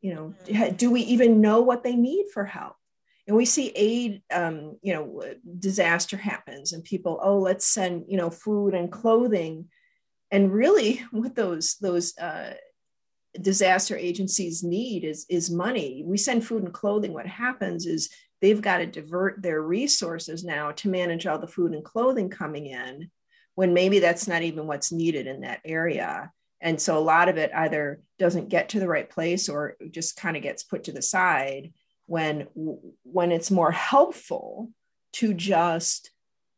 you 0.00 0.14
know 0.14 0.34
mm-hmm. 0.46 0.74
do 0.76 0.90
we 0.90 1.02
even 1.02 1.40
know 1.40 1.60
what 1.60 1.82
they 1.82 1.94
need 1.94 2.26
for 2.32 2.44
help 2.44 2.76
and 3.26 3.36
we 3.36 3.44
see 3.44 3.68
aid 3.74 4.22
um, 4.32 4.76
you 4.82 4.92
know 4.92 5.22
disaster 5.58 6.16
happens 6.16 6.72
and 6.72 6.84
people 6.84 7.20
oh 7.22 7.38
let's 7.38 7.66
send 7.66 8.04
you 8.08 8.16
know 8.16 8.30
food 8.30 8.74
and 8.74 8.90
clothing 8.90 9.68
and 10.30 10.52
really 10.52 10.96
what 11.10 11.34
those 11.34 11.76
those 11.76 12.16
uh, 12.18 12.54
disaster 13.40 13.96
agencies 13.96 14.62
need 14.62 15.04
is, 15.04 15.26
is 15.28 15.50
money. 15.50 16.02
We 16.04 16.16
send 16.16 16.44
food 16.44 16.64
and 16.64 16.74
clothing. 16.74 17.12
What 17.12 17.26
happens 17.26 17.86
is 17.86 18.10
they've 18.40 18.60
got 18.60 18.78
to 18.78 18.86
divert 18.86 19.42
their 19.42 19.62
resources 19.62 20.44
now 20.44 20.72
to 20.72 20.88
manage 20.88 21.26
all 21.26 21.38
the 21.38 21.46
food 21.46 21.72
and 21.72 21.84
clothing 21.84 22.28
coming 22.28 22.66
in 22.66 23.10
when 23.54 23.74
maybe 23.74 23.98
that's 23.98 24.26
not 24.26 24.42
even 24.42 24.66
what's 24.66 24.92
needed 24.92 25.26
in 25.26 25.42
that 25.42 25.60
area. 25.64 26.32
And 26.60 26.80
so 26.80 26.98
a 26.98 27.00
lot 27.00 27.28
of 27.28 27.36
it 27.36 27.50
either 27.54 28.00
doesn't 28.18 28.50
get 28.50 28.70
to 28.70 28.80
the 28.80 28.88
right 28.88 29.08
place 29.08 29.48
or 29.48 29.76
just 29.90 30.16
kind 30.16 30.36
of 30.36 30.42
gets 30.42 30.62
put 30.62 30.84
to 30.84 30.92
the 30.92 31.02
side 31.02 31.72
when 32.06 32.46
when 33.02 33.32
it's 33.32 33.50
more 33.50 33.70
helpful 33.70 34.70
to 35.12 35.32
just 35.32 36.10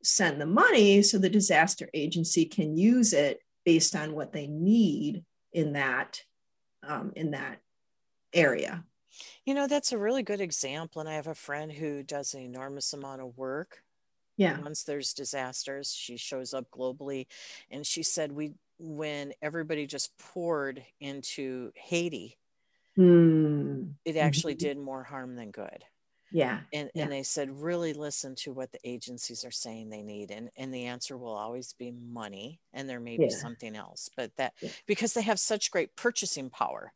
send 0.02 0.40
the 0.40 0.46
money 0.46 1.02
so 1.02 1.18
the 1.18 1.28
disaster 1.28 1.88
agency 1.94 2.44
can 2.44 2.76
use 2.76 3.12
it 3.12 3.40
based 3.64 3.94
on 3.94 4.14
what 4.14 4.32
they 4.32 4.46
need 4.46 5.24
in 5.52 5.74
that 5.74 6.20
um, 6.86 7.12
in 7.14 7.30
that 7.32 7.58
area. 8.32 8.84
You 9.44 9.54
know, 9.54 9.66
that's 9.66 9.92
a 9.92 9.98
really 9.98 10.22
good 10.22 10.40
example. 10.40 11.00
And 11.00 11.08
I 11.08 11.14
have 11.14 11.26
a 11.26 11.34
friend 11.34 11.70
who 11.70 12.02
does 12.02 12.34
an 12.34 12.42
enormous 12.42 12.92
amount 12.92 13.20
of 13.20 13.36
work. 13.36 13.82
Yeah. 14.36 14.58
Once 14.60 14.82
there's 14.82 15.12
disasters, 15.12 15.92
she 15.92 16.16
shows 16.16 16.54
up 16.54 16.70
globally. 16.70 17.26
And 17.70 17.86
she 17.86 18.02
said, 18.02 18.32
we, 18.32 18.52
when 18.78 19.32
everybody 19.42 19.86
just 19.86 20.16
poured 20.18 20.82
into 21.00 21.72
Haiti, 21.74 22.38
mm. 22.98 23.92
it 24.04 24.16
actually 24.16 24.54
mm-hmm. 24.54 24.66
did 24.66 24.78
more 24.78 25.02
harm 25.02 25.36
than 25.36 25.50
good 25.50 25.84
yeah 26.32 26.60
and 26.72 26.90
yeah. 26.94 27.02
and 27.02 27.12
they 27.12 27.22
said 27.22 27.50
really 27.50 27.92
listen 27.92 28.34
to 28.34 28.52
what 28.52 28.72
the 28.72 28.78
agencies 28.84 29.44
are 29.44 29.50
saying 29.50 29.88
they 29.88 30.02
need 30.02 30.30
and 30.30 30.50
and 30.56 30.72
the 30.74 30.86
answer 30.86 31.16
will 31.16 31.34
always 31.34 31.74
be 31.74 31.92
money 31.92 32.58
and 32.72 32.88
there 32.88 33.00
may 33.00 33.16
be 33.16 33.30
something 33.30 33.76
else 33.76 34.08
but 34.16 34.34
that 34.36 34.54
yeah. 34.60 34.70
because 34.86 35.12
they 35.12 35.22
have 35.22 35.38
such 35.38 35.70
great 35.70 35.94
purchasing 35.94 36.48
power 36.50 36.92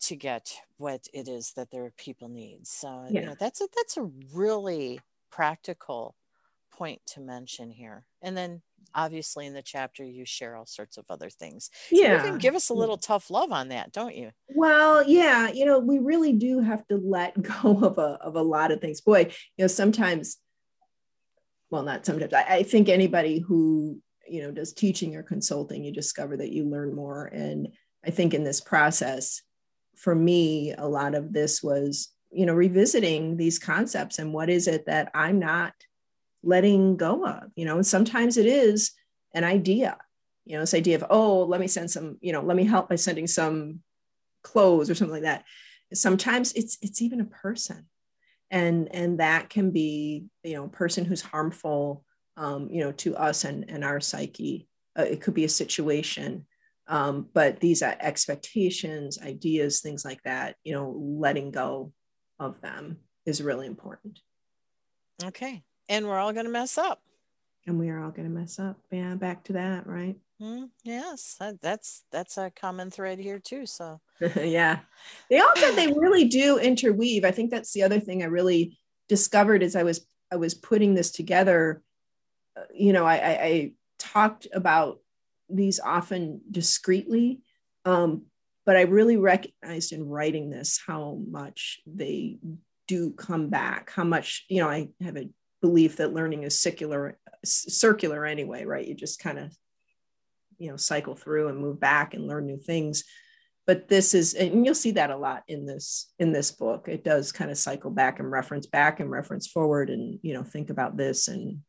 to 0.00 0.16
get 0.16 0.52
what 0.76 1.06
it 1.14 1.28
is 1.28 1.52
that 1.52 1.70
their 1.70 1.92
people 1.96 2.28
need 2.28 2.66
so 2.66 3.06
you 3.08 3.20
know 3.20 3.34
that's 3.38 3.60
a 3.60 3.66
that's 3.76 3.96
a 3.96 4.10
really 4.32 5.00
practical 5.30 6.14
point 6.72 7.00
to 7.06 7.20
mention 7.20 7.70
here 7.70 8.04
and 8.20 8.36
then 8.36 8.60
obviously 8.94 9.46
in 9.46 9.54
the 9.54 9.62
chapter 9.62 10.04
you 10.04 10.24
share 10.24 10.56
all 10.56 10.66
sorts 10.66 10.96
of 10.96 11.04
other 11.08 11.30
things. 11.30 11.70
Yeah 11.90 12.16
you 12.24 12.30
can 12.30 12.38
give 12.38 12.54
us 12.54 12.70
a 12.70 12.72
mm. 12.72 12.78
little 12.78 12.96
tough 12.96 13.30
love 13.30 13.52
on 13.52 13.68
that 13.68 13.92
don't 13.92 14.14
you? 14.14 14.30
Well 14.48 15.06
yeah 15.08 15.50
you 15.50 15.64
know 15.64 15.78
we 15.78 15.98
really 15.98 16.32
do 16.32 16.60
have 16.60 16.86
to 16.88 16.96
let 16.96 17.40
go 17.62 17.78
of 17.82 17.98
a, 17.98 18.18
of 18.20 18.36
a 18.36 18.42
lot 18.42 18.72
of 18.72 18.80
things. 18.80 19.00
Boy 19.00 19.30
you 19.56 19.64
know 19.64 19.66
sometimes 19.66 20.38
well 21.70 21.82
not 21.82 22.06
sometimes 22.06 22.32
I, 22.32 22.42
I 22.42 22.62
think 22.62 22.88
anybody 22.88 23.38
who 23.38 24.00
you 24.28 24.42
know 24.42 24.50
does 24.50 24.72
teaching 24.72 25.16
or 25.16 25.22
consulting 25.22 25.84
you 25.84 25.92
discover 25.92 26.36
that 26.36 26.52
you 26.52 26.64
learn 26.64 26.94
more. 26.94 27.26
And 27.26 27.68
i 28.06 28.10
think 28.10 28.34
in 28.34 28.44
this 28.44 28.60
process 28.60 29.42
for 29.96 30.14
me 30.14 30.74
a 30.76 30.86
lot 30.86 31.14
of 31.14 31.32
this 31.32 31.62
was 31.62 32.14
you 32.30 32.46
know 32.46 32.54
revisiting 32.54 33.36
these 33.36 33.58
concepts 33.58 34.18
and 34.18 34.32
what 34.32 34.50
is 34.50 34.66
it 34.66 34.86
that 34.86 35.10
i'm 35.14 35.38
not 35.38 35.72
letting 36.44 36.96
go 36.96 37.24
of 37.26 37.44
you 37.56 37.64
know 37.64 37.76
and 37.76 37.86
sometimes 37.86 38.36
it 38.36 38.46
is 38.46 38.92
an 39.34 39.44
idea 39.44 39.96
you 40.44 40.54
know 40.54 40.60
this 40.60 40.74
idea 40.74 40.96
of 40.96 41.04
oh 41.10 41.44
let 41.44 41.60
me 41.60 41.66
send 41.66 41.90
some 41.90 42.18
you 42.20 42.32
know 42.32 42.42
let 42.42 42.56
me 42.56 42.64
help 42.64 42.88
by 42.88 42.96
sending 42.96 43.26
some 43.26 43.80
clothes 44.44 44.88
or 44.88 44.94
something 44.94 45.14
like 45.14 45.22
that. 45.22 45.44
Sometimes 45.92 46.52
it's 46.52 46.78
it's 46.80 47.02
even 47.02 47.20
a 47.20 47.24
person. 47.24 47.86
And 48.50 48.94
and 48.94 49.18
that 49.18 49.50
can 49.50 49.72
be 49.72 50.26
you 50.44 50.54
know 50.54 50.64
a 50.64 50.68
person 50.68 51.04
who's 51.04 51.22
harmful 51.22 52.04
um, 52.36 52.68
you 52.70 52.84
know 52.84 52.92
to 52.92 53.16
us 53.16 53.44
and 53.44 53.68
and 53.68 53.82
our 53.82 54.00
psyche. 54.00 54.68
Uh, 54.96 55.02
it 55.02 55.20
could 55.20 55.34
be 55.34 55.44
a 55.44 55.48
situation 55.48 56.46
um, 56.86 57.28
but 57.32 57.58
these 57.58 57.82
expectations 57.82 59.18
ideas 59.20 59.80
things 59.80 60.04
like 60.04 60.22
that 60.22 60.54
you 60.62 60.72
know 60.72 60.94
letting 61.18 61.50
go 61.50 61.92
of 62.38 62.60
them 62.60 62.98
is 63.26 63.42
really 63.42 63.66
important. 63.66 64.20
Okay 65.24 65.64
and 65.88 66.06
we're 66.06 66.18
all 66.18 66.32
going 66.32 66.46
to 66.46 66.52
mess 66.52 66.78
up. 66.78 67.00
and 67.66 67.78
we 67.78 67.88
are 67.90 68.02
all 68.02 68.10
going 68.10 68.28
to 68.28 68.34
mess 68.34 68.58
up. 68.58 68.78
Yeah, 68.90 69.14
back 69.14 69.44
to 69.44 69.54
that, 69.54 69.86
right? 69.86 70.16
Mm, 70.42 70.68
yes, 70.82 71.36
that, 71.38 71.60
that's 71.62 72.04
that's 72.10 72.36
a 72.36 72.50
common 72.50 72.90
thread 72.90 73.18
here 73.18 73.38
too. 73.38 73.66
So 73.66 74.00
yeah, 74.36 74.80
they 75.30 75.38
also 75.38 75.72
they 75.72 75.86
really 75.86 76.24
do 76.24 76.58
interweave. 76.58 77.24
I 77.24 77.30
think 77.30 77.50
that's 77.50 77.72
the 77.72 77.84
other 77.84 78.00
thing 78.00 78.22
I 78.22 78.26
really 78.26 78.76
discovered 79.08 79.62
as 79.62 79.76
I 79.76 79.84
was 79.84 80.06
I 80.32 80.36
was 80.36 80.54
putting 80.54 80.94
this 80.94 81.12
together. 81.12 81.82
Uh, 82.56 82.64
you 82.74 82.92
know, 82.92 83.04
I, 83.04 83.14
I, 83.14 83.42
I 83.42 83.72
talked 83.98 84.48
about 84.52 84.98
these 85.48 85.78
often 85.80 86.40
discreetly, 86.50 87.40
um, 87.84 88.22
but 88.66 88.76
I 88.76 88.82
really 88.82 89.16
recognized 89.16 89.92
in 89.92 90.08
writing 90.08 90.50
this 90.50 90.80
how 90.84 91.20
much 91.30 91.80
they 91.86 92.38
do 92.88 93.12
come 93.12 93.48
back. 93.50 93.90
How 93.90 94.04
much 94.04 94.46
you 94.48 94.60
know, 94.60 94.68
I 94.68 94.88
have 95.00 95.16
a 95.16 95.28
belief 95.64 95.96
that 95.96 96.12
learning 96.12 96.42
is 96.42 96.60
circular, 96.60 97.16
circular 97.42 98.26
anyway, 98.26 98.66
right? 98.66 98.86
You 98.86 98.94
just 98.94 99.18
kind 99.18 99.38
of 99.38 99.56
you 100.58 100.70
know 100.70 100.76
cycle 100.76 101.14
through 101.14 101.48
and 101.48 101.56
move 101.58 101.80
back 101.80 102.12
and 102.12 102.26
learn 102.26 102.44
new 102.44 102.58
things. 102.58 103.04
But 103.66 103.88
this 103.88 104.12
is 104.12 104.34
and 104.34 104.66
you'll 104.66 104.74
see 104.74 104.90
that 104.90 105.08
a 105.08 105.16
lot 105.16 105.42
in 105.48 105.64
this 105.64 106.12
in 106.18 106.32
this 106.32 106.50
book. 106.50 106.86
It 106.86 107.02
does 107.02 107.32
kind 107.32 107.50
of 107.50 107.56
cycle 107.56 107.90
back 107.90 108.18
and 108.18 108.30
reference 108.30 108.66
back 108.66 109.00
and 109.00 109.10
reference 109.10 109.46
forward 109.46 109.88
and 109.88 110.18
you 110.20 110.34
know 110.34 110.42
think 110.42 110.68
about 110.68 110.98
this 110.98 111.28
and 111.28 111.60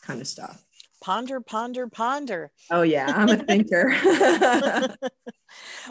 kind 0.00 0.22
of 0.22 0.26
stuff. 0.26 0.64
Ponder 1.02 1.42
ponder 1.42 1.88
ponder. 1.88 2.50
Oh 2.70 2.82
yeah 2.82 3.12
i'm 3.14 3.28
a 3.28 3.36
thinker. 3.36 3.94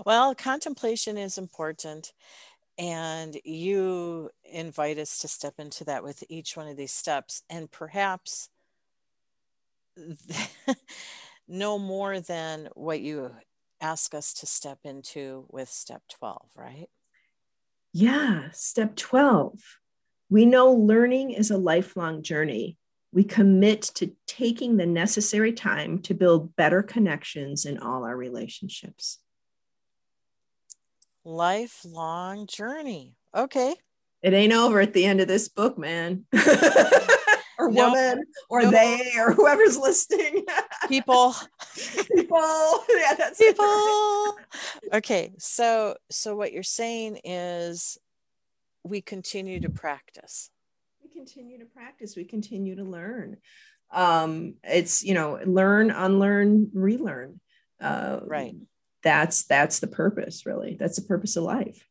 Well 0.05 0.33
contemplation 0.33 1.17
is 1.17 1.37
important 1.37 2.13
and 2.79 3.37
you 3.43 4.29
invite 4.45 4.97
us 4.97 5.19
to 5.19 5.27
step 5.27 5.55
into 5.59 5.83
that 5.83 6.01
with 6.01 6.23
each 6.29 6.55
one 6.55 6.69
of 6.69 6.77
these 6.77 6.93
steps 6.93 7.43
and 7.49 7.69
perhaps 7.69 8.49
no 11.47 11.77
more 11.77 12.21
than 12.21 12.69
what 12.75 13.01
you 13.01 13.31
ask 13.81 14.13
us 14.13 14.33
to 14.33 14.45
step 14.45 14.79
into 14.85 15.45
with 15.49 15.67
step 15.67 16.01
12, 16.09 16.41
right? 16.55 16.87
Yeah, 17.91 18.49
step 18.53 18.95
12. 18.95 19.59
We 20.29 20.45
know 20.45 20.71
learning 20.71 21.31
is 21.31 21.51
a 21.51 21.57
lifelong 21.57 22.23
journey. 22.23 22.77
We 23.11 23.25
commit 23.25 23.81
to 23.95 24.15
taking 24.25 24.77
the 24.77 24.85
necessary 24.85 25.51
time 25.51 25.99
to 26.03 26.13
build 26.13 26.55
better 26.55 26.81
connections 26.81 27.65
in 27.65 27.79
all 27.79 28.05
our 28.05 28.15
relationships. 28.15 29.19
Lifelong 31.29 32.47
journey. 32.47 33.15
Okay. 33.35 33.75
It 34.23 34.33
ain't 34.33 34.51
over 34.51 34.81
at 34.81 34.93
the 34.93 35.05
end 35.05 35.21
of 35.21 35.27
this 35.27 35.47
book, 35.47 35.77
man. 35.77 36.25
or 37.59 37.69
woman 37.69 38.23
or 38.49 38.65
they 38.65 39.11
or 39.15 39.31
whoever's 39.33 39.77
listening. 39.77 40.43
People. 40.87 41.35
People. 42.15 42.83
Yeah, 42.89 43.13
that's 43.15 43.37
people. 43.37 44.37
okay. 44.91 45.33
So 45.37 45.97
so 46.09 46.35
what 46.35 46.51
you're 46.51 46.63
saying 46.63 47.19
is 47.23 47.99
we 48.83 49.01
continue 49.01 49.59
to 49.59 49.69
practice. 49.69 50.49
We 51.03 51.11
continue 51.11 51.59
to 51.59 51.65
practice. 51.65 52.15
We 52.15 52.23
continue 52.23 52.75
to 52.77 52.83
learn. 52.83 53.37
Um, 53.91 54.55
it's 54.63 55.03
you 55.03 55.13
know, 55.13 55.39
learn, 55.45 55.91
unlearn, 55.91 56.71
relearn. 56.73 57.39
Uh, 57.79 58.21
right. 58.25 58.55
That's 59.03 59.43
that's 59.43 59.79
the 59.79 59.87
purpose, 59.87 60.45
really. 60.45 60.75
That's 60.79 60.97
the 60.97 61.07
purpose 61.07 61.35
of 61.35 61.43
life. 61.43 61.87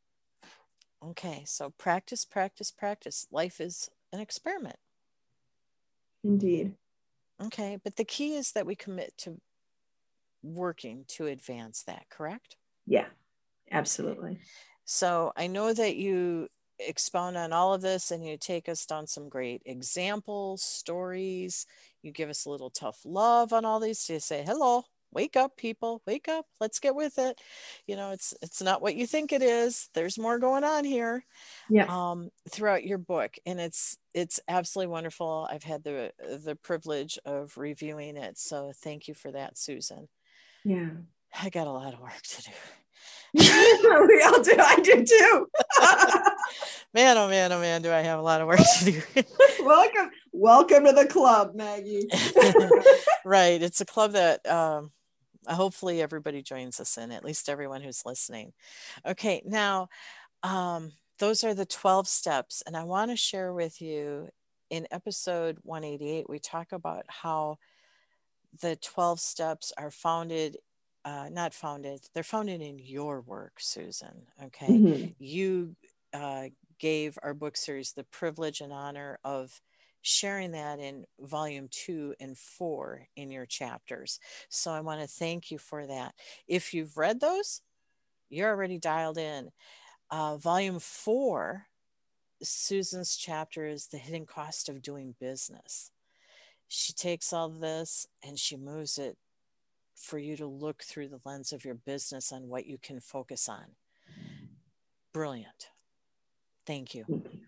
Okay, 1.02 1.42
so 1.46 1.70
practice, 1.78 2.24
practice, 2.24 2.70
practice. 2.70 3.26
Life 3.30 3.60
is 3.60 3.88
an 4.12 4.20
experiment. 4.20 4.76
Indeed. 6.24 6.74
Okay, 7.42 7.78
but 7.82 7.96
the 7.96 8.04
key 8.04 8.34
is 8.34 8.52
that 8.52 8.66
we 8.66 8.74
commit 8.74 9.16
to 9.18 9.40
working 10.42 11.04
to 11.08 11.26
advance 11.26 11.84
that, 11.84 12.06
correct? 12.10 12.56
Yeah, 12.86 13.06
absolutely. 13.70 14.40
So 14.84 15.32
I 15.36 15.46
know 15.46 15.72
that 15.72 15.96
you 15.96 16.48
expound 16.80 17.36
on 17.36 17.52
all 17.52 17.74
of 17.74 17.82
this 17.82 18.10
and 18.10 18.24
you 18.24 18.36
take 18.36 18.68
us 18.68 18.86
down 18.86 19.06
some 19.06 19.28
great 19.28 19.62
examples, 19.66 20.62
stories. 20.62 21.66
You 22.02 22.12
give 22.12 22.30
us 22.30 22.44
a 22.44 22.50
little 22.50 22.70
tough 22.70 23.00
love 23.04 23.52
on 23.52 23.64
all 23.64 23.80
these 23.80 24.04
to 24.06 24.20
say, 24.20 24.44
hello, 24.44 24.84
wake 25.12 25.36
up 25.36 25.56
people. 25.56 26.02
Wake 26.06 26.28
up. 26.28 26.46
Let's 26.60 26.80
get 26.80 26.94
with 26.94 27.18
it. 27.18 27.40
You 27.86 27.96
know 27.96 28.10
it's 28.10 28.34
it's 28.42 28.62
not 28.62 28.82
what 28.82 28.94
you 28.96 29.06
think 29.06 29.32
it 29.32 29.42
is. 29.42 29.88
There's 29.94 30.18
more 30.18 30.38
going 30.38 30.64
on 30.64 30.84
here 30.84 31.24
yeah. 31.68 31.86
um 31.88 32.30
throughout 32.50 32.84
your 32.84 32.98
book 32.98 33.34
and 33.46 33.60
it's 33.60 33.96
it's 34.14 34.40
absolutely 34.48 34.92
wonderful. 34.92 35.48
I've 35.50 35.64
had 35.64 35.84
the 35.84 36.12
the 36.44 36.56
privilege 36.56 37.18
of 37.24 37.56
reviewing 37.56 38.16
it 38.16 38.38
so 38.38 38.72
thank 38.82 39.08
you 39.08 39.14
for 39.14 39.32
that 39.32 39.58
susan. 39.58 40.08
Yeah. 40.64 40.90
I 41.40 41.50
got 41.50 41.66
a 41.66 41.72
lot 41.72 41.94
of 41.94 42.00
work 42.00 42.20
to 42.22 42.42
do. 42.42 42.50
We 43.34 44.22
all 44.22 44.42
do. 44.42 44.54
I 44.58 44.76
do 44.82 45.04
too. 45.04 45.46
Man 46.94 47.18
oh 47.18 47.28
man 47.28 47.52
oh 47.52 47.60
man 47.60 47.82
do 47.82 47.92
i 47.92 48.00
have 48.00 48.18
a 48.18 48.22
lot 48.22 48.40
of 48.40 48.46
work 48.46 48.60
to 48.78 48.84
do. 48.84 49.02
Welcome 49.60 50.10
welcome 50.32 50.84
to 50.86 50.92
the 50.92 51.06
club 51.06 51.54
maggie. 51.54 52.08
Right 53.24 53.62
it's 53.62 53.82
a 53.82 53.84
club 53.84 54.12
that 54.12 54.48
um 54.48 54.90
hopefully 55.54 56.02
everybody 56.02 56.42
joins 56.42 56.80
us 56.80 56.96
in 56.96 57.10
at 57.10 57.24
least 57.24 57.48
everyone 57.48 57.80
who's 57.80 58.06
listening 58.06 58.52
okay 59.06 59.42
now 59.44 59.88
um, 60.42 60.92
those 61.18 61.42
are 61.42 61.54
the 61.54 61.66
12 61.66 62.06
steps 62.06 62.62
and 62.66 62.76
i 62.76 62.84
want 62.84 63.10
to 63.10 63.16
share 63.16 63.52
with 63.52 63.80
you 63.80 64.28
in 64.70 64.86
episode 64.90 65.58
188 65.62 66.28
we 66.28 66.38
talk 66.38 66.72
about 66.72 67.04
how 67.08 67.58
the 68.60 68.76
12 68.76 69.20
steps 69.20 69.72
are 69.78 69.90
founded 69.90 70.56
uh, 71.04 71.28
not 71.30 71.54
founded 71.54 72.00
they're 72.12 72.22
founded 72.22 72.60
in 72.60 72.78
your 72.78 73.20
work 73.22 73.54
susan 73.58 74.26
okay 74.42 74.66
mm-hmm. 74.68 75.06
you 75.18 75.74
uh, 76.12 76.44
gave 76.78 77.18
our 77.22 77.34
book 77.34 77.56
series 77.56 77.92
the 77.92 78.04
privilege 78.04 78.60
and 78.60 78.72
honor 78.72 79.18
of 79.24 79.60
sharing 80.02 80.52
that 80.52 80.78
in 80.78 81.04
volume 81.20 81.68
two 81.70 82.14
and 82.20 82.36
four 82.36 83.06
in 83.16 83.30
your 83.30 83.46
chapters. 83.46 84.20
So 84.48 84.70
I 84.70 84.80
want 84.80 85.00
to 85.00 85.06
thank 85.06 85.50
you 85.50 85.58
for 85.58 85.86
that. 85.86 86.14
If 86.46 86.72
you've 86.72 86.96
read 86.96 87.20
those, 87.20 87.62
you're 88.30 88.50
already 88.50 88.78
dialed 88.78 89.18
in. 89.18 89.50
Uh, 90.10 90.36
volume 90.36 90.78
four, 90.78 91.66
Susan's 92.42 93.16
chapter 93.16 93.66
is 93.66 93.88
The 93.88 93.98
Hidden 93.98 94.26
Cost 94.26 94.68
of 94.68 94.82
Doing 94.82 95.14
Business. 95.20 95.90
She 96.68 96.92
takes 96.92 97.32
all 97.32 97.48
this 97.48 98.06
and 98.24 98.38
she 98.38 98.56
moves 98.56 98.98
it 98.98 99.16
for 99.96 100.18
you 100.18 100.36
to 100.36 100.46
look 100.46 100.82
through 100.82 101.08
the 101.08 101.20
lens 101.24 101.52
of 101.52 101.64
your 101.64 101.74
business 101.74 102.30
on 102.32 102.48
what 102.48 102.66
you 102.66 102.78
can 102.78 103.00
focus 103.00 103.48
on. 103.48 103.64
Brilliant. 105.12 105.70
Thank 106.66 106.94
you. 106.94 107.04
Thank 107.08 107.32
you, 107.32 107.40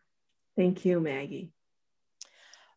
Thank 0.57 0.85
you 0.85 1.01
Maggie. 1.01 1.53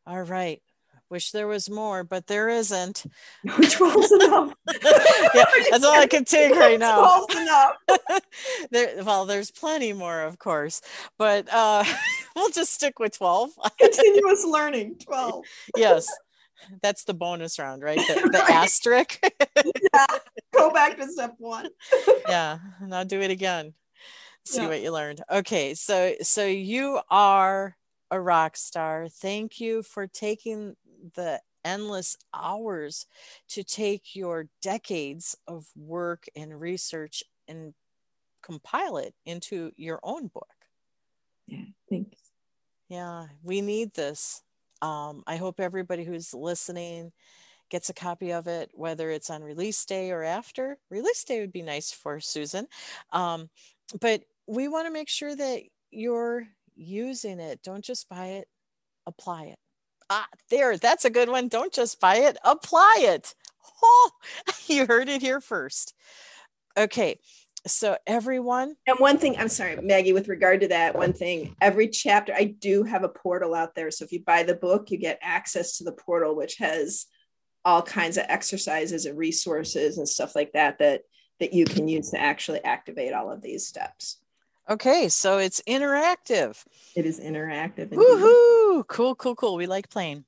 All 0.06 0.22
right. 0.22 0.62
Wish 1.10 1.32
there 1.32 1.48
was 1.48 1.70
more, 1.70 2.04
but 2.04 2.26
there 2.26 2.50
isn't. 2.50 3.06
Which 3.58 3.80
was 3.80 4.12
enough. 4.12 4.56
yeah, 4.84 5.46
that's 5.72 5.86
all 5.86 5.94
I 5.94 6.08
can 6.08 6.26
take 6.26 6.56
right 6.56 6.80
now. 6.80 7.26
enough. 7.30 7.76
there, 8.72 9.04
well, 9.04 9.26
there's 9.26 9.52
plenty 9.52 9.94
more, 9.94 10.22
of 10.22 10.40
course, 10.40 10.82
but 11.20 11.48
uh, 11.54 11.84
we'll 12.36 12.50
just 12.50 12.74
stick 12.74 12.98
with 12.98 13.18
12. 13.18 13.52
Continuous 13.80 14.44
learning, 14.44 14.96
12. 15.04 15.46
yes. 15.78 16.08
That's 16.82 17.04
the 17.04 17.14
bonus 17.14 17.60
round, 17.60 17.84
right? 17.84 18.00
The, 18.00 18.30
the 18.32 18.40
right. 18.40 18.50
asterisk. 18.50 19.20
yeah. 19.94 20.06
Go 20.54 20.72
back 20.72 20.98
to 20.98 21.08
step 21.12 21.36
one. 21.38 21.68
yeah. 22.28 22.58
Now 22.82 23.04
do 23.04 23.22
it 23.22 23.30
again. 23.30 23.74
See 24.46 24.62
yeah. 24.62 24.68
what 24.68 24.82
you 24.82 24.92
learned. 24.92 25.22
Okay. 25.30 25.74
So, 25.76 26.16
so 26.22 26.46
you 26.46 27.02
are 27.10 27.76
a 28.12 28.20
rock 28.20 28.58
star. 28.58 29.08
Thank 29.10 29.60
you 29.60 29.84
for 29.84 30.08
taking 30.08 30.76
the 31.16 31.42
endless 31.66 32.18
hours 32.34 33.06
to 33.50 33.64
take 33.64 34.16
your 34.16 34.48
decades 34.62 35.36
of 35.48 35.66
work 35.76 36.26
and 36.36 36.60
research 36.60 37.24
and 37.48 37.74
compile 38.42 38.98
it 38.98 39.14
into 39.26 39.72
your 39.76 40.00
own 40.04 40.28
book. 40.28 40.48
Yeah, 41.48 41.66
thanks. 41.90 42.18
Yeah, 42.90 43.26
we 43.42 43.62
need 43.62 43.94
this. 43.94 44.44
Um, 44.82 45.24
I 45.26 45.38
hope 45.38 45.60
everybody 45.60 46.04
who's 46.04 46.34
listening 46.34 47.12
gets 47.70 47.90
a 47.90 47.94
copy 47.94 48.32
of 48.32 48.48
it, 48.48 48.70
whether 48.74 49.10
it's 49.10 49.30
on 49.30 49.42
release 49.42 49.84
day 49.86 50.12
or 50.12 50.24
after. 50.24 50.78
Release 50.90 51.24
day 51.24 51.40
would 51.40 51.54
be 51.54 51.62
nice 51.62 51.92
for 51.92 52.20
Susan. 52.20 52.68
Um, 53.12 53.50
but 54.00 54.24
we 54.46 54.68
want 54.68 54.86
to 54.86 54.94
make 54.94 55.10
sure 55.10 55.36
that 55.36 55.62
you're 55.90 56.48
using 56.76 57.40
it. 57.40 57.62
Don't 57.64 57.84
just 57.84 58.10
buy 58.10 58.28
it, 58.28 58.48
apply 59.06 59.46
it. 59.46 59.60
Ah, 60.10 60.28
there, 60.50 60.78
that's 60.78 61.06
a 61.06 61.10
good 61.10 61.30
one. 61.30 61.48
Don't 61.48 61.74
just 61.74 62.00
buy 62.00 62.18
it, 62.18 62.38
apply 62.44 62.96
it. 63.00 63.34
Oh, 63.84 64.12
you 64.68 64.86
heard 64.86 65.10
it 65.10 65.22
here 65.22 65.42
first. 65.42 65.94
Okay. 66.78 67.20
so 67.66 67.96
everyone 68.06 68.76
and 68.88 69.00
one 69.00 69.18
thing 69.18 69.38
i'm 69.38 69.48
sorry 69.48 69.78
maggie 69.82 70.12
with 70.12 70.28
regard 70.28 70.60
to 70.60 70.68
that 70.68 70.96
one 70.96 71.14
thing 71.14 71.56
every 71.62 71.88
chapter 71.88 72.34
i 72.34 72.44
do 72.44 72.84
have 72.84 73.04
a 73.04 73.10
portal 73.10 73.54
out 73.54 73.74
there 73.74 73.90
so 73.90 74.04
if 74.04 74.12
you 74.12 74.22
buy 74.22 74.44
the 74.44 74.54
book 74.56 74.92
you 74.92 74.98
get 74.98 75.18
access 75.22 75.78
to 75.78 75.86
the 75.86 75.94
portal 75.94 76.36
which 76.36 76.58
has 76.58 77.06
all 77.64 77.82
kinds 77.82 78.18
of 78.18 78.26
exercises 78.28 79.06
and 79.06 79.18
resources 79.18 79.98
and 79.98 80.10
stuff 80.10 80.36
like 80.36 80.52
that 80.52 80.78
that 80.80 81.04
that 81.40 81.54
you 81.54 81.64
can 81.64 81.88
use 81.88 82.10
to 82.10 82.20
actually 82.20 82.62
activate 82.66 83.14
all 83.14 83.32
of 83.32 83.42
these 83.42 83.66
steps 83.66 84.18
okay 84.70 85.10
so 85.10 85.38
it's 85.38 85.62
interactive 85.68 86.64
it 86.96 87.06
is 87.06 87.20
interactive 87.20 87.90
Woohoo! 87.90 88.88
cool 88.88 89.16
cool 89.16 89.36
cool 89.36 89.56
we 89.56 89.68
like 89.68 89.90
playing 89.90 90.26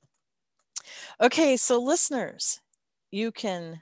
okay 1.20 1.56
so 1.56 1.80
listeners 1.80 2.60
you 3.10 3.32
can 3.32 3.80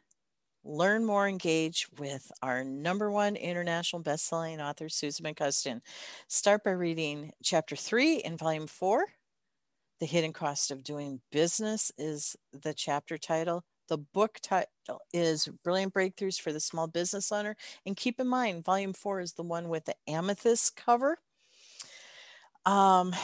learn 0.64 1.04
more, 1.04 1.28
engage 1.28 1.86
with 1.98 2.30
our 2.42 2.64
number 2.64 3.10
one 3.10 3.36
international 3.36 4.02
best-selling 4.02 4.60
author, 4.60 4.88
Susan 4.88 5.26
McCusker. 5.26 5.80
Start 6.28 6.64
by 6.64 6.70
reading 6.70 7.32
chapter 7.42 7.76
three 7.76 8.16
in 8.16 8.36
volume 8.36 8.66
four. 8.66 9.04
The 10.00 10.06
Hidden 10.06 10.32
Cost 10.32 10.70
of 10.70 10.82
Doing 10.82 11.20
Business 11.30 11.92
is 11.98 12.36
the 12.52 12.74
chapter 12.74 13.16
title. 13.18 13.64
The 13.88 13.98
book 13.98 14.38
title 14.42 15.00
is 15.12 15.48
Brilliant 15.62 15.92
Breakthroughs 15.92 16.40
for 16.40 16.52
the 16.52 16.60
Small 16.60 16.86
Business 16.86 17.30
Owner. 17.30 17.56
And 17.84 17.96
keep 17.96 18.18
in 18.18 18.26
mind, 18.26 18.64
volume 18.64 18.94
four 18.94 19.20
is 19.20 19.34
the 19.34 19.42
one 19.42 19.68
with 19.68 19.84
the 19.84 19.94
amethyst 20.08 20.76
cover. 20.76 21.18
Um, 22.64 23.14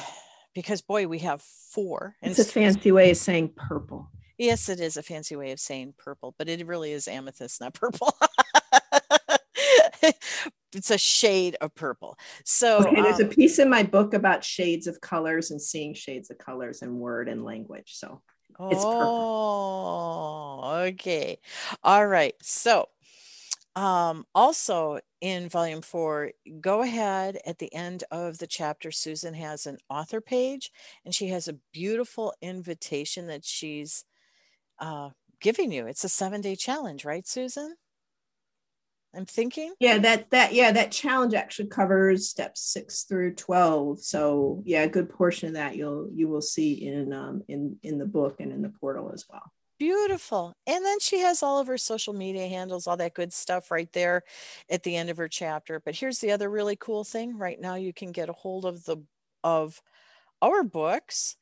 because 0.54 0.82
boy, 0.82 1.06
we 1.06 1.20
have 1.20 1.40
four. 1.40 2.16
It's 2.20 2.38
a 2.38 2.44
fancy 2.44 2.92
way 2.92 3.10
of 3.10 3.16
saying 3.16 3.52
purple. 3.56 4.10
Yes, 4.36 4.68
it 4.68 4.80
is 4.80 4.96
a 4.96 5.02
fancy 5.02 5.36
way 5.36 5.52
of 5.52 5.60
saying 5.60 5.94
purple, 5.96 6.34
but 6.38 6.48
it 6.48 6.66
really 6.66 6.92
is 6.92 7.08
amethyst, 7.08 7.60
not 7.60 7.74
purple. 7.74 8.14
it's 10.74 10.90
a 10.90 10.98
shade 10.98 11.56
of 11.60 11.74
purple. 11.74 12.18
So 12.44 12.80
okay, 12.80 13.00
there's 13.02 13.20
um, 13.20 13.26
a 13.26 13.28
piece 13.28 13.58
in 13.58 13.68
my 13.68 13.82
book 13.82 14.14
about 14.14 14.44
shades 14.44 14.86
of 14.86 15.00
colors 15.00 15.50
and 15.50 15.60
seeing 15.60 15.94
shades 15.94 16.30
of 16.30 16.38
colors 16.38 16.82
in 16.82 16.98
word 16.98 17.28
and 17.28 17.44
language. 17.44 17.92
So 17.94 18.22
it's 18.68 18.84
oh, 18.84 20.60
purple. 20.60 20.70
okay. 20.94 21.38
All 21.82 22.06
right. 22.06 22.34
So 22.42 22.88
um, 23.76 24.26
also 24.34 24.98
in 25.20 25.48
volume 25.48 25.82
four, 25.82 26.32
go 26.60 26.82
ahead 26.82 27.38
at 27.46 27.58
the 27.58 27.72
end 27.74 28.04
of 28.10 28.38
the 28.38 28.46
chapter. 28.46 28.90
Susan 28.90 29.34
has 29.34 29.66
an 29.66 29.78
author 29.88 30.20
page 30.20 30.70
and 31.04 31.14
she 31.14 31.28
has 31.28 31.48
a 31.48 31.58
beautiful 31.72 32.34
invitation 32.42 33.26
that 33.28 33.44
she's 33.44 34.04
uh, 34.80 35.10
giving 35.40 35.72
you. 35.72 35.86
It's 35.86 36.04
a 36.04 36.08
seven 36.08 36.40
day 36.40 36.56
challenge, 36.56 37.04
right, 37.04 37.26
Susan? 37.26 37.76
I'm 39.14 39.26
thinking. 39.26 39.74
Yeah, 39.80 39.98
that 39.98 40.30
that 40.30 40.52
yeah, 40.52 40.70
that 40.72 40.92
challenge 40.92 41.34
actually 41.34 41.68
covers 41.68 42.28
steps 42.28 42.60
six 42.60 43.02
through 43.02 43.34
twelve. 43.34 44.00
So 44.00 44.62
yeah, 44.64 44.82
a 44.82 44.88
good 44.88 45.10
portion 45.10 45.48
of 45.48 45.54
that 45.54 45.76
you'll 45.76 46.08
you 46.14 46.28
will 46.28 46.42
see 46.42 46.86
in 46.86 47.12
um, 47.12 47.42
in 47.48 47.76
in 47.82 47.98
the 47.98 48.06
book 48.06 48.40
and 48.40 48.52
in 48.52 48.62
the 48.62 48.68
portal 48.68 49.10
as 49.12 49.26
well. 49.28 49.52
Beautiful. 49.80 50.54
And 50.66 50.84
then 50.84 51.00
she 51.00 51.20
has 51.20 51.42
all 51.42 51.58
of 51.58 51.66
her 51.66 51.78
social 51.78 52.12
media 52.12 52.46
handles, 52.46 52.86
all 52.86 52.98
that 52.98 53.14
good 53.14 53.32
stuff 53.32 53.70
right 53.70 53.90
there 53.94 54.22
at 54.68 54.82
the 54.82 54.94
end 54.94 55.08
of 55.08 55.16
her 55.16 55.28
chapter. 55.28 55.80
But 55.80 55.96
here's 55.96 56.18
the 56.18 56.32
other 56.32 56.50
really 56.50 56.76
cool 56.76 57.02
thing. 57.02 57.38
Right 57.38 57.58
now 57.58 57.76
you 57.76 57.94
can 57.94 58.12
get 58.12 58.28
a 58.28 58.34
hold 58.34 58.66
of 58.66 58.84
the 58.84 58.98
of 59.42 59.80
our 60.42 60.62
books 60.62 61.36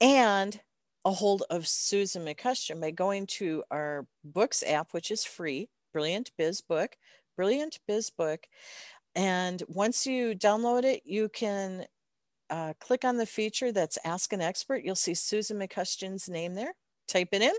and 0.00 0.60
a 1.04 1.10
hold 1.10 1.44
of 1.50 1.66
Susan 1.66 2.24
McCusker 2.24 2.78
by 2.80 2.90
going 2.90 3.26
to 3.26 3.64
our 3.70 4.06
books 4.22 4.62
app, 4.62 4.92
which 4.92 5.10
is 5.10 5.24
free, 5.24 5.68
Brilliant 5.92 6.30
Biz 6.38 6.60
Book, 6.62 6.96
Brilliant 7.36 7.78
Biz 7.86 8.10
Book. 8.10 8.46
And 9.14 9.62
once 9.68 10.06
you 10.06 10.34
download 10.34 10.84
it, 10.84 11.02
you 11.04 11.28
can 11.28 11.86
uh, 12.50 12.74
click 12.80 13.04
on 13.04 13.16
the 13.16 13.26
feature 13.26 13.72
that's 13.72 13.98
Ask 14.04 14.32
an 14.32 14.40
Expert. 14.40 14.84
You'll 14.84 14.94
see 14.94 15.14
Susan 15.14 15.58
McCusker's 15.58 16.28
name 16.28 16.54
there. 16.54 16.74
Type 17.08 17.28
it 17.32 17.42
in. 17.42 17.52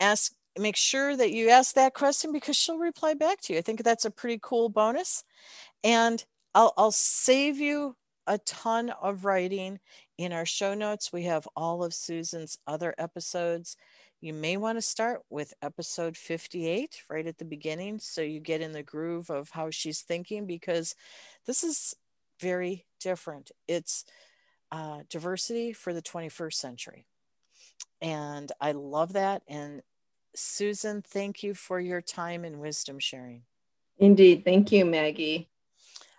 Ask, 0.00 0.32
make 0.58 0.76
sure 0.76 1.16
that 1.16 1.32
you 1.32 1.50
ask 1.50 1.74
that 1.74 1.94
question 1.94 2.32
because 2.32 2.56
she'll 2.56 2.78
reply 2.78 3.14
back 3.14 3.40
to 3.42 3.52
you. 3.52 3.58
I 3.58 3.62
think 3.62 3.82
that's 3.82 4.04
a 4.04 4.10
pretty 4.10 4.38
cool 4.42 4.68
bonus. 4.68 5.24
And 5.82 6.24
I'll, 6.54 6.72
I'll 6.76 6.92
save 6.92 7.58
you 7.58 7.96
a 8.26 8.38
ton 8.38 8.90
of 9.02 9.24
writing. 9.24 9.80
In 10.18 10.32
our 10.32 10.46
show 10.46 10.74
notes, 10.74 11.12
we 11.12 11.24
have 11.24 11.46
all 11.54 11.84
of 11.84 11.94
Susan's 11.94 12.58
other 12.66 12.94
episodes. 12.98 13.76
You 14.20 14.32
may 14.32 14.56
want 14.56 14.78
to 14.78 14.82
start 14.82 15.20
with 15.30 15.54
episode 15.62 16.16
58 16.16 17.02
right 17.08 17.26
at 17.26 17.38
the 17.38 17.44
beginning 17.44 18.00
so 18.00 18.20
you 18.20 18.40
get 18.40 18.60
in 18.60 18.72
the 18.72 18.82
groove 18.82 19.30
of 19.30 19.50
how 19.50 19.70
she's 19.70 20.00
thinking 20.00 20.44
because 20.44 20.96
this 21.46 21.62
is 21.62 21.94
very 22.40 22.86
different. 23.00 23.52
It's 23.68 24.04
uh, 24.72 25.02
diversity 25.08 25.72
for 25.72 25.92
the 25.94 26.02
21st 26.02 26.54
century. 26.54 27.06
And 28.00 28.50
I 28.60 28.72
love 28.72 29.12
that. 29.12 29.42
And 29.46 29.82
Susan, 30.34 31.00
thank 31.00 31.44
you 31.44 31.54
for 31.54 31.78
your 31.78 32.00
time 32.00 32.44
and 32.44 32.58
wisdom 32.58 32.98
sharing. 32.98 33.42
Indeed. 33.98 34.44
Thank 34.44 34.72
you, 34.72 34.84
Maggie. 34.84 35.48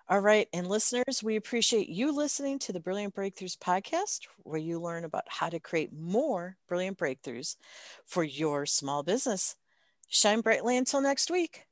All 0.10 0.20
right. 0.20 0.48
And 0.54 0.68
listeners, 0.68 1.22
we 1.24 1.36
appreciate 1.36 1.88
you 1.88 2.12
listening 2.12 2.58
to 2.60 2.74
the 2.74 2.80
Brilliant 2.80 3.16
Breakthroughs 3.16 3.58
podcast, 3.58 4.22
where 4.40 4.60
you 4.60 4.80
learn 4.82 5.06
about 5.06 5.26
how 5.28 5.50
to 5.50 5.60
create 5.60 5.94
more 5.94 6.58
brilliant 6.68 6.98
breakthroughs 6.98 7.56
for 8.06 8.24
your 8.24 8.66
small 8.66 9.04
business. 9.04 9.56
Shine 10.10 10.42
brightly 10.42 10.78
until 10.78 11.02
next 11.02 11.30
week. 11.30 11.69